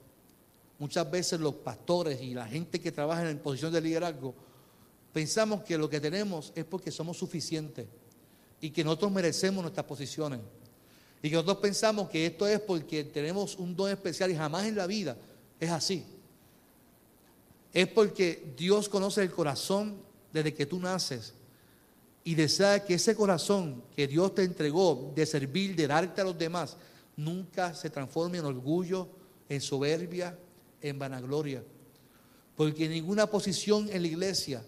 muchas 0.78 1.10
veces 1.10 1.40
los 1.40 1.54
pastores 1.54 2.20
y 2.20 2.34
la 2.34 2.46
gente 2.46 2.80
que 2.80 2.92
trabaja 2.92 3.28
en 3.28 3.38
posición 3.38 3.72
de 3.72 3.80
liderazgo, 3.80 4.34
pensamos 5.12 5.62
que 5.62 5.78
lo 5.78 5.88
que 5.88 6.00
tenemos 6.00 6.52
es 6.54 6.64
porque 6.64 6.90
somos 6.90 7.16
suficientes 7.16 7.86
y 8.60 8.70
que 8.70 8.84
nosotros 8.84 9.12
merecemos 9.12 9.62
nuestras 9.62 9.86
posiciones. 9.86 10.40
Y 11.22 11.28
que 11.28 11.36
nosotros 11.36 11.58
pensamos 11.58 12.08
que 12.08 12.26
esto 12.26 12.46
es 12.46 12.60
porque 12.60 13.04
tenemos 13.04 13.56
un 13.56 13.76
don 13.76 13.90
especial 13.90 14.30
y 14.30 14.36
jamás 14.36 14.66
en 14.66 14.76
la 14.76 14.86
vida 14.86 15.16
es 15.60 15.70
así. 15.70 16.04
Es 17.72 17.88
porque 17.88 18.52
Dios 18.56 18.88
conoce 18.88 19.22
el 19.22 19.30
corazón 19.30 19.96
desde 20.32 20.52
que 20.52 20.66
tú 20.66 20.80
naces 20.80 21.34
y 22.24 22.34
desea 22.34 22.84
que 22.84 22.94
ese 22.94 23.14
corazón 23.14 23.82
que 23.94 24.06
Dios 24.06 24.34
te 24.34 24.44
entregó 24.44 25.12
de 25.14 25.26
servir, 25.26 25.74
de 25.74 25.86
darte 25.86 26.20
a 26.20 26.24
los 26.24 26.38
demás, 26.38 26.76
nunca 27.16 27.74
se 27.74 27.90
transforme 27.90 28.38
en 28.38 28.44
orgullo, 28.44 29.08
en 29.48 29.60
soberbia, 29.60 30.38
en 30.80 30.98
vanagloria. 30.98 31.62
Porque 32.56 32.88
ninguna 32.88 33.26
posición 33.26 33.88
en 33.90 34.02
la 34.02 34.08
iglesia, 34.08 34.62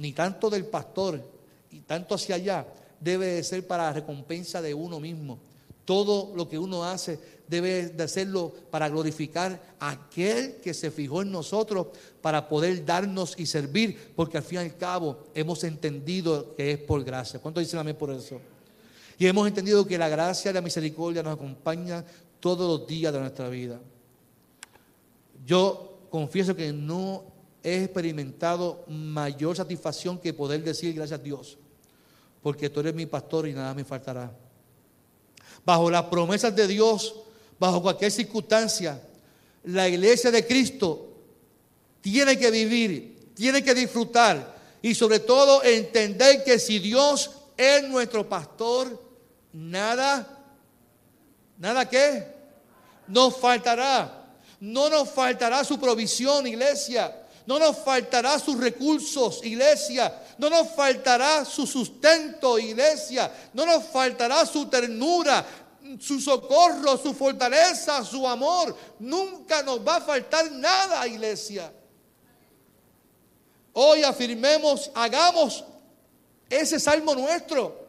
ni 0.00 0.14
tanto 0.14 0.48
del 0.48 0.64
pastor 0.64 1.22
y 1.70 1.80
tanto 1.80 2.14
hacia 2.14 2.36
allá, 2.36 2.66
debe 2.98 3.26
de 3.26 3.44
ser 3.44 3.66
para 3.66 3.84
la 3.84 3.92
recompensa 3.92 4.62
de 4.62 4.72
uno 4.72 4.98
mismo. 4.98 5.38
Todo 5.84 6.34
lo 6.34 6.48
que 6.48 6.58
uno 6.58 6.84
hace 6.84 7.18
debe 7.46 7.88
de 7.88 8.02
hacerlo 8.02 8.50
para 8.70 8.88
glorificar 8.88 9.60
a 9.78 9.90
aquel 9.90 10.56
que 10.62 10.72
se 10.72 10.90
fijó 10.90 11.20
en 11.20 11.30
nosotros 11.30 11.88
para 12.22 12.48
poder 12.48 12.84
darnos 12.86 13.34
y 13.38 13.44
servir, 13.44 14.12
porque 14.16 14.38
al 14.38 14.42
fin 14.42 14.60
y 14.60 14.62
al 14.62 14.76
cabo 14.78 15.24
hemos 15.34 15.64
entendido 15.64 16.54
que 16.54 16.72
es 16.72 16.78
por 16.78 17.04
gracia. 17.04 17.38
¿Cuánto 17.38 17.60
dicen 17.60 17.78
amén 17.78 17.96
por 17.96 18.10
eso? 18.10 18.40
Y 19.18 19.26
hemos 19.26 19.46
entendido 19.46 19.86
que 19.86 19.98
la 19.98 20.08
gracia 20.08 20.50
y 20.50 20.54
la 20.54 20.62
misericordia 20.62 21.22
nos 21.22 21.34
acompañan 21.34 22.06
todos 22.38 22.66
los 22.80 22.88
días 22.88 23.12
de 23.12 23.20
nuestra 23.20 23.50
vida. 23.50 23.78
Yo 25.44 25.98
confieso 26.08 26.56
que 26.56 26.72
no 26.72 27.29
he 27.62 27.84
experimentado 27.84 28.84
mayor 28.88 29.56
satisfacción 29.56 30.18
que 30.18 30.32
poder 30.32 30.62
decir 30.62 30.94
gracias 30.94 31.20
a 31.20 31.22
Dios, 31.22 31.58
porque 32.42 32.70
tú 32.70 32.80
eres 32.80 32.94
mi 32.94 33.06
pastor 33.06 33.48
y 33.48 33.52
nada 33.52 33.74
me 33.74 33.84
faltará. 33.84 34.30
bajo 35.64 35.90
las 35.90 36.04
promesas 36.04 36.56
de 36.56 36.66
Dios, 36.66 37.14
bajo 37.58 37.82
cualquier 37.82 38.10
circunstancia, 38.10 39.00
la 39.64 39.88
iglesia 39.88 40.30
de 40.30 40.46
Cristo 40.46 41.08
tiene 42.00 42.38
que 42.38 42.50
vivir, 42.50 43.32
tiene 43.34 43.62
que 43.62 43.74
disfrutar 43.74 44.56
y 44.80 44.94
sobre 44.94 45.20
todo 45.20 45.62
entender 45.62 46.42
que 46.44 46.58
si 46.58 46.78
Dios 46.78 47.30
es 47.56 47.86
nuestro 47.88 48.26
pastor, 48.26 48.98
nada, 49.52 50.26
nada 51.58 51.88
que 51.88 52.26
nos 53.06 53.36
faltará. 53.36 54.16
No 54.60 54.88
nos 54.90 55.08
faltará 55.10 55.64
su 55.64 55.78
provisión, 55.80 56.46
iglesia. 56.46 57.14
No 57.50 57.58
nos 57.58 57.78
faltará 57.78 58.38
sus 58.38 58.60
recursos, 58.60 59.40
iglesia. 59.42 60.14
No 60.38 60.48
nos 60.48 60.68
faltará 60.68 61.44
su 61.44 61.66
sustento, 61.66 62.56
iglesia. 62.60 63.28
No 63.52 63.66
nos 63.66 63.86
faltará 63.86 64.46
su 64.46 64.66
ternura, 64.66 65.44
su 65.98 66.20
socorro, 66.20 66.96
su 66.96 67.12
fortaleza, 67.12 68.04
su 68.04 68.24
amor. 68.24 68.76
Nunca 69.00 69.64
nos 69.64 69.84
va 69.84 69.96
a 69.96 70.00
faltar 70.00 70.48
nada, 70.52 71.04
iglesia. 71.08 71.72
Hoy 73.72 74.04
afirmemos, 74.04 74.88
hagamos 74.94 75.64
ese 76.48 76.78
salmo 76.78 77.16
nuestro, 77.16 77.84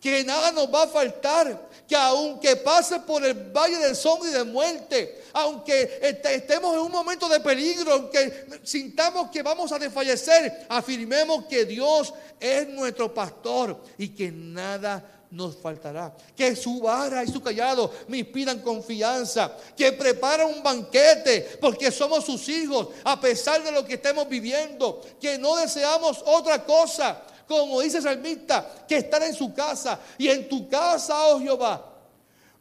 que 0.00 0.22
nada 0.22 0.52
nos 0.52 0.72
va 0.72 0.84
a 0.84 0.86
faltar, 0.86 1.68
que 1.88 1.96
aunque 1.96 2.54
pase 2.54 3.00
por 3.00 3.24
el 3.24 3.34
valle 3.34 3.78
del 3.78 3.96
sombra 3.96 4.30
y 4.30 4.34
de 4.34 4.44
muerte, 4.44 5.19
aunque 5.32 6.00
estemos 6.02 6.74
en 6.74 6.80
un 6.80 6.92
momento 6.92 7.28
de 7.28 7.40
peligro, 7.40 7.92
aunque 7.92 8.46
sintamos 8.62 9.30
que 9.30 9.42
vamos 9.42 9.72
a 9.72 9.78
desfallecer, 9.78 10.66
afirmemos 10.68 11.46
que 11.46 11.64
Dios 11.64 12.12
es 12.38 12.68
nuestro 12.68 13.12
pastor 13.12 13.82
y 13.98 14.08
que 14.08 14.30
nada 14.30 15.24
nos 15.30 15.56
faltará. 15.56 16.14
Que 16.36 16.56
su 16.56 16.80
vara 16.80 17.22
y 17.22 17.28
su 17.28 17.40
callado 17.40 17.92
me 18.08 18.18
inspiran 18.18 18.60
confianza. 18.60 19.56
Que 19.76 19.92
prepara 19.92 20.46
un 20.46 20.62
banquete 20.62 21.58
porque 21.60 21.90
somos 21.92 22.24
sus 22.24 22.48
hijos 22.48 22.88
a 23.04 23.20
pesar 23.20 23.62
de 23.62 23.70
lo 23.70 23.84
que 23.84 23.94
estemos 23.94 24.28
viviendo. 24.28 25.00
Que 25.20 25.38
no 25.38 25.56
deseamos 25.56 26.22
otra 26.26 26.64
cosa 26.64 27.24
como 27.50 27.80
dice 27.80 27.96
el 27.96 28.04
salmista, 28.04 28.84
que 28.86 28.98
estar 28.98 29.20
en 29.24 29.34
su 29.34 29.52
casa. 29.52 29.98
Y 30.16 30.28
en 30.28 30.48
tu 30.48 30.68
casa, 30.68 31.26
oh 31.26 31.40
Jehová, 31.40 31.84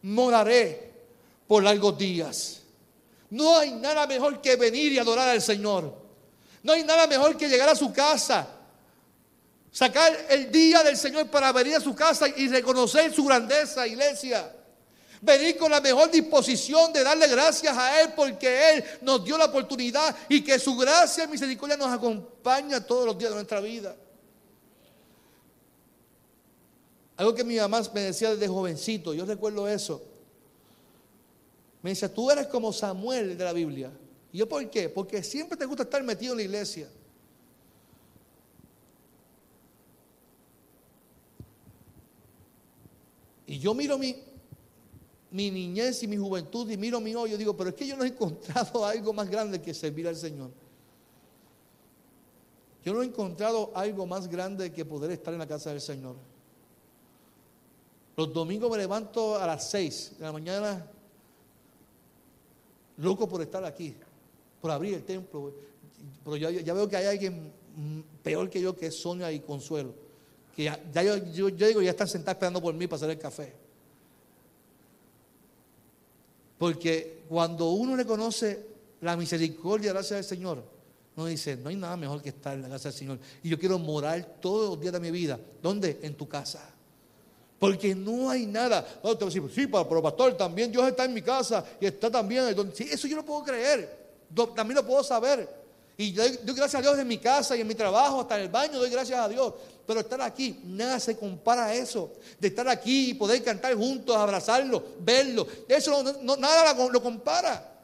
moraré 0.02 0.92
por 1.48 1.62
largos 1.62 1.96
días. 1.96 2.59
No 3.30 3.58
hay 3.58 3.72
nada 3.72 4.08
mejor 4.08 4.42
que 4.42 4.56
venir 4.56 4.92
y 4.92 5.00
adorar 5.00 5.30
al 5.30 5.42
Señor. 5.42 5.94
No 6.64 6.74
hay 6.74 6.84
nada 6.84 7.08
mejor 7.08 7.38
que 7.38 7.48
llegar 7.48 7.70
a 7.70 7.76
su 7.76 7.94
casa, 7.94 8.48
sacar 9.72 10.26
el 10.30 10.52
día 10.52 10.84
del 10.84 10.98
Señor 10.98 11.30
para 11.30 11.52
venir 11.52 11.76
a 11.76 11.80
su 11.80 11.96
casa 11.96 12.28
y 12.28 12.48
reconocer 12.48 13.14
su 13.14 13.24
grandeza, 13.26 13.88
iglesia. 13.88 14.56
Venir 15.22 15.58
con 15.58 15.70
la 15.70 15.82
mejor 15.82 16.10
disposición 16.10 16.94
de 16.94 17.04
darle 17.04 17.28
gracias 17.28 17.78
a 17.78 18.02
Él 18.02 18.14
porque 18.16 18.72
Él 18.72 18.84
nos 19.02 19.24
dio 19.24 19.38
la 19.38 19.46
oportunidad 19.46 20.16
y 20.30 20.42
que 20.42 20.58
su 20.58 20.78
gracia 20.78 21.26
y 21.26 21.28
misericordia 21.28 21.76
nos 21.76 21.92
acompaña 21.92 22.86
todos 22.86 23.06
los 23.06 23.18
días 23.18 23.32
de 23.32 23.36
nuestra 23.36 23.60
vida. 23.60 23.96
Algo 27.18 27.36
que 27.36 27.44
mi 27.44 27.58
mamá 27.58 27.82
me 27.94 28.02
decía 28.02 28.32
desde 28.32 28.48
jovencito, 28.48 29.14
yo 29.14 29.26
recuerdo 29.26 29.68
eso. 29.68 30.09
Me 31.82 31.92
dice, 31.92 32.10
tú 32.10 32.30
eres 32.30 32.48
como 32.48 32.74
Samuel 32.74 33.38
de 33.38 33.44
la 33.44 33.54
Biblia. 33.54 33.92
¿Y 34.32 34.40
yo 34.40 34.50
por 34.50 34.70
qué? 34.70 34.90
Porque 34.90 35.24
siempre 35.24 35.58
te 35.58 35.66
gusta 35.66 35.84
estar 35.84 36.04
metido 36.04 36.34
en 36.34 36.38
la 36.38 36.44
iglesia. 36.44 36.90
Y 43.48 43.58
yo 43.58 43.74
miro 43.74 43.98
mi, 43.98 44.16
mi 45.32 45.50
niñez 45.50 46.04
y 46.04 46.08
mi 46.08 46.18
juventud 46.18 46.70
y 46.70 46.78
miro 46.78 47.00
mi 47.00 47.16
hoy, 47.16 47.32
yo 47.32 47.38
digo, 47.38 47.58
pero 47.58 47.72
es 47.72 47.76
que 47.76 47.88
yo 47.88 47.98
no 47.98 48.04
he 48.04 48.10
encontrado 48.10 48.86
algo 48.86 49.12
más 49.14 49.30
grande 49.30 49.62
que 49.62 49.74
servir 49.74 50.08
al 50.08 50.16
Señor. 50.16 50.52
Yo 52.84 52.94
no 52.94 53.02
he 53.02 53.06
encontrado 53.06 53.72
algo 53.74 54.06
más 54.06 54.28
grande 54.28 54.72
que 54.72 54.86
poder 54.86 55.12
estar 55.12 55.34
en 55.34 55.40
la 55.40 55.48
casa 55.48 55.72
del 55.72 55.82
Señor. 55.82 56.16
Los 58.16 58.34
domingos 58.34 58.70
me 58.70 58.78
levanto 58.78 59.38
a 59.38 59.48
las 59.48 59.70
6 59.70 60.18
de 60.20 60.26
la 60.26 60.32
mañana, 60.32 60.86
loco 63.00 63.28
por 63.28 63.42
estar 63.42 63.64
aquí, 63.66 63.96
por 64.62 64.72
abrir 64.72 64.96
el 64.96 65.04
templo. 65.04 65.54
Pero 66.24 66.36
ya, 66.38 66.74
veo 66.74 66.88
que 66.88 66.96
hay 66.96 67.06
alguien 67.06 67.52
peor 68.24 68.50
que 68.50 68.62
yo, 68.62 68.76
que 68.76 68.88
es 68.88 69.00
Sonia 69.00 69.32
y 69.32 69.40
Consuelo. 69.40 69.94
Que 70.56 70.64
ya, 70.64 70.80
yo, 71.34 71.50
digo, 71.50 71.82
ya 71.82 71.92
están 71.92 72.08
sentados 72.08 72.36
esperando 72.36 72.62
por 72.62 72.74
mí 72.74 72.88
para 72.88 72.98
hacer 72.98 73.10
el 73.10 73.20
café. 73.20 73.54
Porque 76.58 77.24
cuando 77.30 77.72
uno 77.72 77.96
reconoce 77.96 78.68
la 79.02 79.16
misericordia, 79.16 79.94
gracias 79.94 80.18
al 80.18 80.26
Señor, 80.26 80.64
uno 81.16 81.26
dice, 81.26 81.56
no 81.56 81.70
hay 81.70 81.76
nada 81.76 81.96
mejor 81.96 82.22
que 82.22 82.30
estar 82.30 82.56
en 82.56 82.62
la 82.62 82.70
casa 82.70 82.90
del 82.90 82.98
Señor. 82.98 83.20
Y 83.44 83.50
yo 83.50 83.58
quiero 83.58 83.80
morar 83.80 84.38
todos 84.42 84.72
los 84.72 84.80
días 84.80 84.94
de 84.94 85.00
mi 85.00 85.12
vida. 85.12 85.40
¿Dónde? 85.62 86.00
En 86.02 86.16
tu 86.16 86.28
casa. 86.28 86.74
Porque 87.60 87.94
no 87.94 88.30
hay 88.30 88.46
nada. 88.46 88.88
No, 89.04 89.18
te 89.18 89.26
decir, 89.26 89.44
sí, 89.54 89.68
pero 89.68 90.02
pastor, 90.02 90.38
también 90.38 90.72
Dios 90.72 90.88
está 90.88 91.06
en 91.06 91.14
mi 91.14 91.22
casa 91.22 91.64
y 91.80 91.86
está 91.86 92.10
también. 92.10 92.56
Sí, 92.74 92.88
eso 92.90 93.08
yo 93.08 93.18
lo 93.18 93.26
puedo 93.26 93.44
creer. 93.44 93.98
También 94.56 94.76
lo 94.76 94.86
puedo 94.86 95.04
saber. 95.04 95.60
Y 95.98 96.14
doy, 96.14 96.40
gracias 96.46 96.76
a 96.76 96.82
Dios 96.82 96.98
en 96.98 97.08
mi 97.08 97.18
casa 97.18 97.58
y 97.58 97.62
en 97.62 97.68
mi 97.68 97.76
trabajo, 97.76 98.22
hasta 98.22 98.38
en 98.38 98.44
el 98.44 98.50
baño, 98.50 98.80
doy 98.80 98.90
gracias 98.90 99.20
a 99.20 99.28
Dios. 99.28 99.54
Pero 99.86 100.00
estar 100.00 100.22
aquí, 100.22 100.62
nada 100.64 100.98
se 101.00 101.18
compara 101.18 101.66
a 101.66 101.74
eso. 101.74 102.14
De 102.40 102.48
estar 102.48 102.70
aquí 102.70 103.10
y 103.10 103.14
poder 103.16 103.44
cantar 103.44 103.76
juntos, 103.76 104.16
abrazarlo, 104.16 104.82
verlo. 105.00 105.46
Eso 105.68 106.02
nada 106.38 106.74
lo 106.74 107.04
compara 107.04 107.79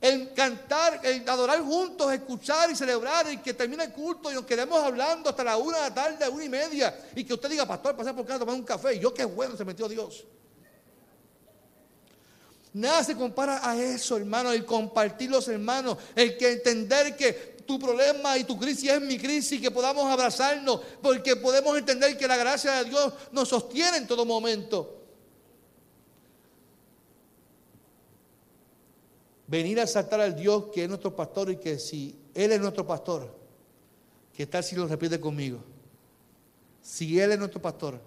el 0.00 0.32
cantar, 0.34 1.00
el 1.02 1.28
adorar 1.28 1.60
juntos, 1.62 2.12
escuchar 2.12 2.70
y 2.70 2.76
celebrar 2.76 3.32
y 3.32 3.38
que 3.38 3.54
termine 3.54 3.84
el 3.84 3.92
culto 3.92 4.30
y 4.30 4.34
nos 4.34 4.44
quedemos 4.44 4.82
hablando 4.82 5.30
hasta 5.30 5.42
la 5.42 5.56
una 5.56 5.78
de 5.78 5.82
la 5.84 5.94
tarde, 5.94 6.28
una 6.28 6.44
y 6.44 6.48
media 6.48 6.94
y 7.14 7.24
que 7.24 7.34
usted 7.34 7.48
diga, 7.48 7.66
pastor, 7.66 7.96
pasar 7.96 8.14
por 8.14 8.24
acá 8.24 8.34
a 8.34 8.38
tomar 8.38 8.54
un 8.54 8.62
café 8.64 8.94
y 8.94 9.00
yo 9.00 9.12
qué 9.14 9.24
bueno 9.24 9.56
se 9.56 9.64
metió 9.64 9.88
Dios. 9.88 10.24
Nada 12.74 13.02
se 13.02 13.16
compara 13.16 13.66
a 13.66 13.74
eso, 13.74 14.18
hermano, 14.18 14.52
el 14.52 14.66
compartir 14.66 15.30
los 15.30 15.48
hermanos, 15.48 15.96
el 16.14 16.36
que 16.36 16.52
entender 16.52 17.16
que 17.16 17.56
tu 17.66 17.78
problema 17.78 18.36
y 18.36 18.44
tu 18.44 18.58
crisis 18.58 18.90
es 18.90 19.00
mi 19.00 19.18
crisis, 19.18 19.60
que 19.60 19.70
podamos 19.70 20.04
abrazarnos, 20.10 20.82
porque 21.00 21.36
podemos 21.36 21.76
entender 21.78 22.18
que 22.18 22.28
la 22.28 22.36
gracia 22.36 22.72
de 22.72 22.90
Dios 22.90 23.14
nos 23.32 23.48
sostiene 23.48 23.96
en 23.96 24.06
todo 24.06 24.26
momento. 24.26 25.05
Venir 29.46 29.80
a 29.80 29.86
saltar 29.86 30.20
al 30.20 30.34
Dios 30.34 30.66
que 30.72 30.82
es 30.82 30.88
nuestro 30.88 31.14
pastor 31.14 31.50
y 31.50 31.56
que 31.56 31.78
si 31.78 32.18
Él 32.34 32.52
es 32.52 32.60
nuestro 32.60 32.86
pastor, 32.86 33.34
que 34.34 34.46
tal 34.46 34.62
si 34.64 34.76
lo 34.76 34.86
repite 34.86 35.20
conmigo? 35.20 35.60
Si 36.82 37.18
Él 37.18 37.32
es 37.32 37.38
nuestro 37.38 37.60
pastor, 37.60 38.00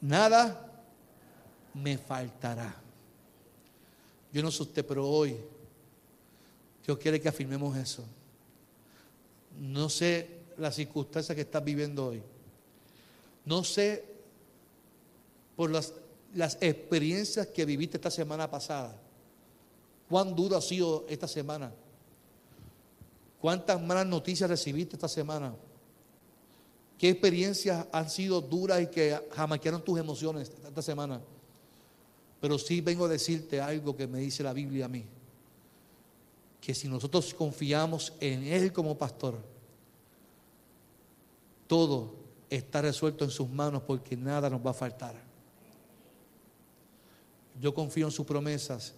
nada 0.00 0.70
me 1.74 1.98
faltará. 1.98 2.74
Yo 4.32 4.42
no 4.42 4.50
sé 4.50 4.62
usted, 4.62 4.86
pero 4.86 5.08
hoy 5.08 5.36
Dios 6.84 6.98
quiere 6.98 7.20
que 7.20 7.28
afirmemos 7.28 7.76
eso. 7.76 8.04
No 9.58 9.88
sé 9.88 10.40
las 10.56 10.74
circunstancias 10.76 11.34
que 11.34 11.42
estás 11.42 11.64
viviendo 11.64 12.06
hoy. 12.06 12.22
No 13.44 13.64
sé 13.64 14.04
por 15.56 15.70
las 15.70 16.58
experiencias 16.60 17.48
que 17.48 17.64
viviste 17.64 17.96
esta 17.96 18.10
semana 18.10 18.50
pasada 18.50 18.99
cuán 20.10 20.34
duro 20.34 20.56
ha 20.56 20.60
sido 20.60 21.06
esta 21.08 21.28
semana. 21.28 21.72
¿Cuántas 23.40 23.80
malas 23.80 24.04
noticias 24.04 24.50
recibiste 24.50 24.96
esta 24.96 25.08
semana? 25.08 25.54
¿Qué 26.98 27.10
experiencias 27.10 27.86
han 27.92 28.10
sido 28.10 28.40
duras 28.40 28.82
y 28.82 28.88
que 28.88 29.18
jamaquearon 29.30 29.84
tus 29.84 30.00
emociones 30.00 30.50
esta 30.66 30.82
semana? 30.82 31.20
Pero 32.40 32.58
sí 32.58 32.80
vengo 32.80 33.04
a 33.04 33.08
decirte 33.08 33.60
algo 33.60 33.96
que 33.96 34.08
me 34.08 34.18
dice 34.18 34.42
la 34.42 34.52
Biblia 34.52 34.86
a 34.86 34.88
mí. 34.88 35.04
Que 36.60 36.74
si 36.74 36.88
nosotros 36.88 37.32
confiamos 37.32 38.12
en 38.18 38.42
Él 38.42 38.72
como 38.72 38.98
pastor, 38.98 39.38
todo 41.68 42.16
está 42.50 42.82
resuelto 42.82 43.24
en 43.24 43.30
sus 43.30 43.48
manos 43.48 43.82
porque 43.86 44.16
nada 44.16 44.50
nos 44.50 44.60
va 44.66 44.72
a 44.72 44.74
faltar. 44.74 45.14
Yo 47.60 47.72
confío 47.72 48.06
en 48.06 48.12
sus 48.12 48.26
promesas 48.26 48.94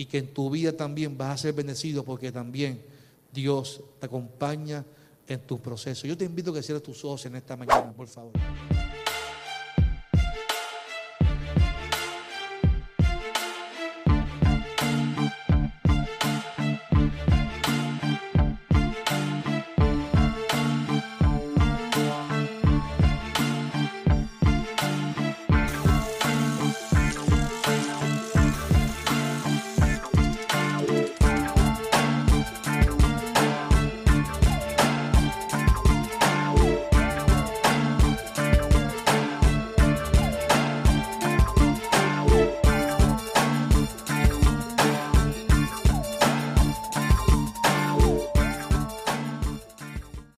y 0.00 0.06
que 0.06 0.16
en 0.16 0.32
tu 0.32 0.48
vida 0.48 0.72
también 0.72 1.18
vas 1.18 1.34
a 1.34 1.36
ser 1.36 1.52
bendecido 1.52 2.02
porque 2.02 2.32
también 2.32 2.80
Dios 3.30 3.82
te 3.98 4.06
acompaña 4.06 4.82
en 5.28 5.40
tu 5.40 5.60
proceso. 5.60 6.06
Yo 6.06 6.16
te 6.16 6.24
invito 6.24 6.52
a 6.52 6.54
que 6.54 6.62
cierres 6.62 6.82
tus 6.82 7.04
ojos 7.04 7.26
en 7.26 7.36
esta 7.36 7.54
mañana, 7.54 7.92
por 7.92 8.08
favor. 8.08 8.32